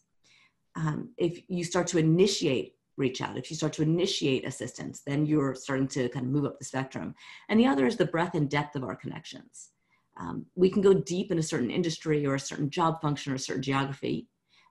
um, 0.77 1.11
if 1.17 1.43
you 1.49 1.65
start 1.65 1.87
to 1.89 1.99
initiate 1.99 2.75
reach 3.01 3.21
out 3.23 3.37
if 3.37 3.51
you 3.51 3.57
start 3.57 3.73
to 3.73 3.83
initiate 3.83 4.47
assistance 4.47 5.03
then 5.07 5.27
you're 5.27 5.55
starting 5.55 5.89
to 5.89 6.09
kind 6.11 6.27
of 6.27 6.33
move 6.33 6.45
up 6.45 6.59
the 6.59 6.65
spectrum. 6.65 7.15
And 7.49 7.59
the 7.59 7.67
other 7.67 7.87
is 7.87 7.97
the 7.97 8.05
breadth 8.05 8.35
and 8.35 8.49
depth 8.49 8.77
of 8.77 8.85
our 8.85 8.95
connections. 8.95 9.71
Um, 10.19 10.47
we 10.55 10.69
can 10.71 10.83
go 10.83 10.93
deep 10.93 11.33
in 11.33 11.39
a 11.39 11.43
certain 11.43 11.71
industry 11.71 12.27
or 12.27 12.35
a 12.35 12.41
certain 12.41 12.69
job 12.69 13.01
function 13.01 13.33
or 13.33 13.37
a 13.37 13.39
certain 13.39 13.63
geography 13.63 14.29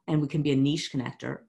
and 0.07 0.21
we 0.21 0.27
can 0.27 0.41
be 0.41 0.51
a 0.51 0.55
niche 0.55 0.91
connector. 0.93 1.39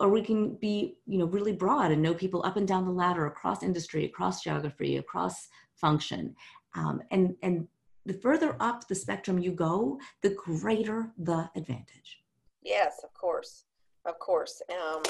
Or 0.00 0.08
we 0.08 0.22
can 0.22 0.56
be 0.56 0.96
you 1.06 1.18
know 1.18 1.26
really 1.26 1.52
broad 1.52 1.90
and 1.92 2.02
know 2.02 2.14
people 2.14 2.44
up 2.44 2.56
and 2.56 2.68
down 2.68 2.84
the 2.84 2.92
ladder 2.92 3.26
across 3.26 3.62
industry 3.62 4.04
across 4.04 4.42
geography 4.42 4.96
across 4.96 5.48
function. 5.76 6.34
Um, 6.74 7.02
and 7.10 7.36
and 7.42 7.68
the 8.04 8.14
further 8.14 8.56
up 8.58 8.88
the 8.88 8.96
spectrum 8.96 9.38
you 9.38 9.52
go 9.52 9.98
the 10.22 10.30
greater 10.30 11.12
the 11.18 11.48
advantage. 11.54 12.20
Yes 12.64 13.00
of 13.04 13.14
course 13.14 13.64
of 14.06 14.18
course 14.18 14.62
um, 14.70 15.02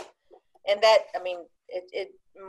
and 0.68 0.82
that 0.82 0.98
i 1.14 1.22
mean 1.22 1.38
it, 1.68 1.84
it 1.92 2.08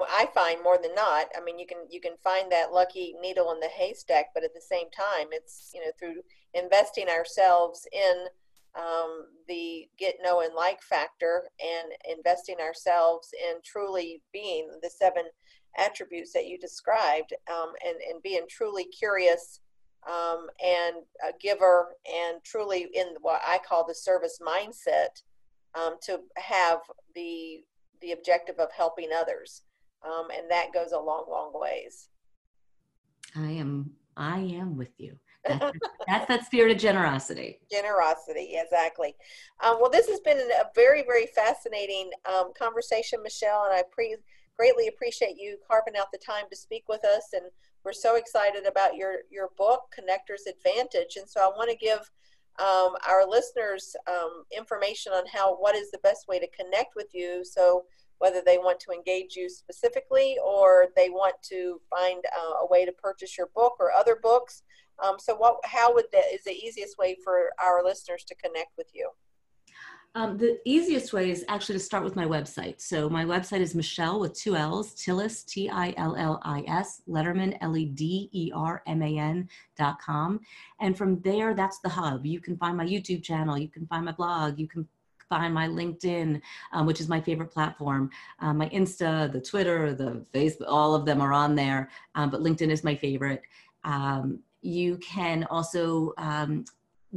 i 0.09 0.27
find 0.33 0.61
more 0.63 0.77
than 0.81 0.93
not 0.95 1.27
i 1.37 1.43
mean 1.43 1.59
you 1.59 1.65
can 1.65 1.79
you 1.89 2.01
can 2.01 2.15
find 2.23 2.51
that 2.51 2.71
lucky 2.71 3.15
needle 3.21 3.51
in 3.51 3.59
the 3.59 3.67
haystack 3.67 4.27
but 4.33 4.43
at 4.43 4.53
the 4.53 4.61
same 4.61 4.89
time 4.91 5.27
it's 5.31 5.71
you 5.73 5.81
know 5.81 5.91
through 5.99 6.21
investing 6.53 7.07
ourselves 7.09 7.87
in 7.91 8.25
um, 8.75 9.27
the 9.47 9.87
get 9.99 10.15
know 10.23 10.41
and 10.41 10.55
like 10.55 10.81
factor 10.81 11.43
and 11.61 11.93
investing 12.17 12.57
ourselves 12.59 13.29
in 13.33 13.57
truly 13.63 14.21
being 14.31 14.69
the 14.81 14.89
seven 14.89 15.25
attributes 15.77 16.33
that 16.33 16.47
you 16.47 16.57
described 16.57 17.33
um, 17.51 17.73
and, 17.85 17.97
and 18.09 18.21
being 18.23 18.45
truly 18.49 18.85
curious 18.85 19.59
um, 20.07 20.47
and 20.63 20.97
a 21.27 21.31
giver 21.39 21.95
and 22.11 22.43
truly 22.43 22.87
in 22.93 23.07
what 23.21 23.41
I 23.45 23.59
call 23.67 23.85
the 23.87 23.95
service 23.95 24.39
mindset 24.45 25.21
um, 25.75 25.95
to 26.01 26.19
have 26.37 26.79
the 27.15 27.63
the 28.01 28.11
objective 28.11 28.59
of 28.59 28.71
helping 28.71 29.09
others 29.15 29.63
um, 30.05 30.27
and 30.35 30.49
that 30.49 30.73
goes 30.73 30.91
a 30.91 30.99
long 30.99 31.25
long 31.29 31.51
ways 31.53 32.09
I 33.35 33.51
am 33.51 33.91
I 34.15 34.39
am 34.39 34.77
with 34.77 34.99
you 34.99 35.17
that's, 35.45 35.77
that's 36.07 36.27
that 36.27 36.45
spirit 36.45 36.71
of 36.71 36.77
generosity. 36.77 37.59
Generosity, 37.71 38.53
exactly. 38.53 39.15
Um, 39.63 39.77
well, 39.79 39.89
this 39.89 40.07
has 40.07 40.19
been 40.21 40.37
a 40.39 40.65
very, 40.75 41.03
very 41.03 41.27
fascinating 41.27 42.11
um, 42.25 42.51
conversation, 42.57 43.21
Michelle, 43.21 43.65
and 43.65 43.73
I 43.73 43.83
pre- 43.91 44.15
greatly 44.57 44.87
appreciate 44.87 45.35
you 45.37 45.57
carving 45.67 45.95
out 45.99 46.11
the 46.11 46.19
time 46.19 46.45
to 46.49 46.55
speak 46.55 46.83
with 46.87 47.03
us. 47.05 47.29
And 47.33 47.43
we're 47.83 47.93
so 47.93 48.15
excited 48.15 48.65
about 48.65 48.95
your 48.95 49.19
your 49.29 49.49
book, 49.57 49.81
Connector's 49.93 50.45
Advantage. 50.47 51.17
And 51.17 51.29
so 51.29 51.41
I 51.41 51.47
want 51.47 51.69
to 51.69 51.75
give 51.75 52.09
um, 52.59 52.95
our 53.07 53.27
listeners 53.27 53.95
um, 54.07 54.43
information 54.55 55.11
on 55.13 55.23
how 55.31 55.55
what 55.55 55.75
is 55.75 55.91
the 55.91 55.99
best 55.99 56.27
way 56.27 56.39
to 56.39 56.47
connect 56.47 56.95
with 56.95 57.07
you. 57.13 57.43
So 57.43 57.85
whether 58.19 58.41
they 58.45 58.57
want 58.57 58.79
to 58.79 58.91
engage 58.91 59.35
you 59.35 59.49
specifically 59.49 60.37
or 60.45 60.87
they 60.95 61.09
want 61.09 61.35
to 61.43 61.81
find 61.89 62.23
uh, 62.37 62.63
a 62.63 62.67
way 62.67 62.85
to 62.85 62.91
purchase 62.93 63.37
your 63.37 63.49
book 63.53 63.73
or 63.79 63.91
other 63.91 64.17
books. 64.21 64.63
Um, 65.03 65.15
so, 65.19 65.35
what, 65.35 65.57
how 65.65 65.93
would 65.93 66.05
that 66.13 66.25
is 66.33 66.43
the 66.45 66.53
easiest 66.53 66.97
way 66.97 67.17
for 67.21 67.49
our 67.61 67.83
listeners 67.83 68.23
to 68.25 68.35
connect 68.35 68.77
with 68.77 68.87
you? 68.93 69.09
Um, 70.15 70.37
the 70.37 70.59
easiest 70.63 71.11
way 71.11 71.31
is 71.31 71.43
actually 71.47 71.73
to 71.73 71.83
start 71.83 72.03
with 72.03 72.15
my 72.15 72.25
website. 72.25 72.79
So 72.79 73.09
my 73.09 73.25
website 73.25 73.61
is 73.61 73.73
Michelle 73.73 74.19
with 74.19 74.35
two 74.35 74.55
L's, 74.55 74.93
Tillis, 74.93 75.43
T-I-L-L-I-S, 75.43 77.01
Lederman, 77.09 77.57
L-E-D-E-R-M-A-N 77.61 79.49
dot 79.75 79.99
com. 79.99 80.39
And 80.79 80.95
from 80.95 81.19
there, 81.21 81.55
that's 81.55 81.79
the 81.79 81.89
hub. 81.89 82.27
You 82.27 82.39
can 82.39 82.57
find 82.57 82.77
my 82.77 82.85
YouTube 82.85 83.23
channel, 83.23 83.57
you 83.57 83.69
can 83.69 83.87
find 83.87 84.05
my 84.05 84.11
blog, 84.11 84.59
you 84.59 84.67
can 84.67 84.87
find 85.29 85.51
my 85.51 85.67
LinkedIn, 85.67 86.39
um, 86.73 86.85
which 86.85 87.01
is 87.01 87.09
my 87.09 87.19
favorite 87.19 87.51
platform, 87.51 88.11
um, 88.39 88.59
my 88.59 88.69
Insta, 88.69 89.31
the 89.31 89.41
Twitter, 89.41 89.95
the 89.95 90.23
Facebook, 90.31 90.67
all 90.67 90.93
of 90.93 91.05
them 91.05 91.21
are 91.21 91.33
on 91.33 91.55
there, 91.55 91.89
um, 92.13 92.29
but 92.29 92.41
LinkedIn 92.41 92.69
is 92.69 92.83
my 92.83 92.95
favorite. 92.95 93.41
Um, 93.83 94.41
you 94.61 94.97
can 94.97 95.45
also 95.45 96.13
um, 96.19 96.65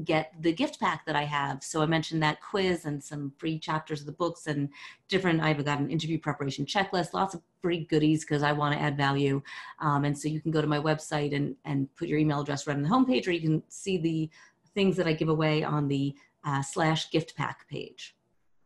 get 0.05 0.33
the 0.41 0.53
gift 0.53 0.79
pack 0.79 1.07
that 1.07 1.17
I 1.17 1.25
have. 1.25 1.63
So 1.63 1.81
I 1.81 1.87
mentioned 1.87 2.23
that 2.23 2.41
quiz 2.41 2.85
and 2.85 3.03
some 3.03 3.33
free 3.39 3.59
chapters 3.59 4.01
of 4.01 4.07
the 4.07 4.13
books 4.13 4.47
and 4.47 4.69
different, 5.09 5.41
I've 5.41 5.65
got 5.65 5.81
an 5.81 5.91
interview 5.91 6.19
preparation 6.19 6.67
checklist, 6.67 7.15
lots 7.15 7.35
of 7.35 7.43
free 7.63 7.85
goodies 7.85 8.25
because 8.25 8.43
I 8.43 8.53
want 8.53 8.75
to 8.75 8.81
add 8.81 8.97
value. 8.97 9.43
Um, 9.81 10.05
and 10.05 10.19
so 10.19 10.29
you 10.29 10.41
can 10.41 10.51
go 10.51 10.61
to 10.61 10.67
my 10.67 10.79
website 10.79 11.35
and, 11.35 11.57
and 11.65 11.95
put 11.97 12.09
your 12.09 12.19
email 12.19 12.41
address 12.41 12.67
right 12.67 12.77
on 12.77 12.83
the 12.83 12.89
homepage, 12.89 13.27
or 13.27 13.31
you 13.31 13.41
can 13.41 13.63
see 13.69 13.97
the 13.97 14.31
things 14.75 14.97
that 14.97 15.07
I 15.07 15.15
give 15.15 15.31
away 15.31 15.65
on 15.65 15.89
the 15.89 16.15
uh, 16.45 16.63
slash 16.63 17.11
gift 17.11 17.35
pack 17.35 17.67
page. 17.69 18.15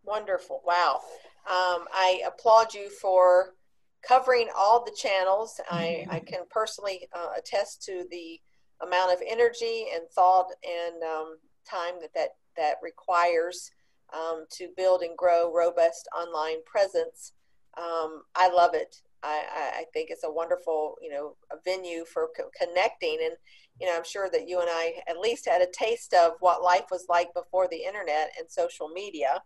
Wonderful. 0.05 0.63
Wow. 0.67 1.01
Um, 1.47 1.87
I 1.93 2.23
applaud 2.27 2.75
you 2.75 2.91
for 2.91 3.55
covering 4.03 4.49
all 4.57 4.85
the 4.85 4.95
channels. 4.97 5.61
I, 5.71 6.07
I 6.11 6.21
can 6.21 6.41
personally 6.51 7.09
uh, 7.13 7.29
attest 7.39 7.83
to 7.85 8.07
the 8.11 8.41
amount 8.85 9.13
of 9.13 9.21
energy 9.27 9.87
and 9.95 10.05
thought 10.15 10.47
and 10.65 11.03
um, 11.03 11.37
time 11.69 11.95
that, 12.01 12.15
that 12.15 12.31
that 12.57 12.77
requires 12.83 13.71
um, 14.15 14.45
to 14.51 14.69
build 14.77 15.03
and 15.03 15.17
grow 15.17 15.53
robust 15.55 16.09
online 16.17 16.63
presence. 16.65 17.33
Um, 17.79 18.23
I 18.35 18.51
love 18.53 18.75
it. 18.75 18.97
I, 19.23 19.45
I, 19.81 19.85
think 19.93 20.09
it's 20.11 20.25
a 20.25 20.33
wonderful, 20.33 20.97
you 21.03 21.11
know, 21.11 21.37
venue 21.65 22.05
for 22.07 22.29
co- 22.37 22.51
connecting. 22.59 23.19
And, 23.23 23.35
you 23.79 23.87
know, 23.87 23.95
I'm 23.97 24.05
sure 24.05 24.31
that 24.33 24.49
you 24.49 24.61
and 24.61 24.69
I 24.71 24.95
at 25.09 25.19
least 25.19 25.47
had 25.47 25.61
a 25.61 25.69
taste 25.73 26.15
of 26.15 26.33
what 26.41 26.63
life 26.63 26.87
was 26.91 27.07
like 27.09 27.33
before 27.35 27.69
the 27.69 27.85
internet 27.85 28.31
and 28.39 28.51
social 28.51 28.89
media. 28.89 29.43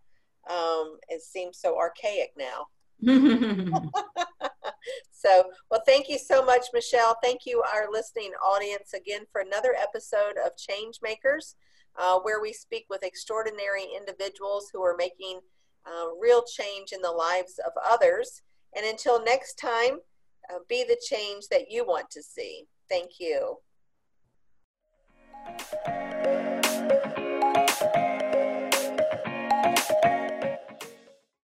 Um, 0.49 0.99
it 1.09 1.23
seems 1.23 1.59
so 1.59 1.77
archaic 1.77 2.31
now. 2.39 2.67
so, 5.13 5.45
well, 5.71 5.83
thank 5.87 6.09
you 6.09 6.19
so 6.19 6.45
much, 6.45 6.67
Michelle. 6.73 7.17
Thank 7.23 7.41
you, 7.47 7.63
our 7.75 7.91
listening 7.91 8.33
audience, 8.45 8.95
again 8.95 9.23
for 9.31 9.41
another 9.41 9.75
episode 9.81 10.35
of 10.45 10.57
Change 10.57 10.99
Makers, 11.03 11.57
uh, 11.99 12.19
where 12.21 12.41
we 12.41 12.53
speak 12.53 12.87
with 12.89 13.03
extraordinary 13.03 13.87
individuals 13.97 14.71
who 14.73 14.83
are 14.83 14.97
making 14.97 15.41
uh, 15.87 16.07
real 16.21 16.43
change 16.43 16.93
in 16.93 17.03
the 17.03 17.11
lives 17.11 17.61
of 17.65 17.73
others. 17.85 18.43
And 18.77 18.87
until 18.87 19.23
next 19.23 19.55
time, 19.55 19.99
uh, 20.51 20.59
be 20.69 20.85
the 20.85 21.01
change 21.09 21.45
that 21.51 21.71
you 21.71 21.87
want 21.87 22.11
to 22.11 22.23
see. 22.23 22.65
Thank 22.89 23.13
you. 23.19 23.59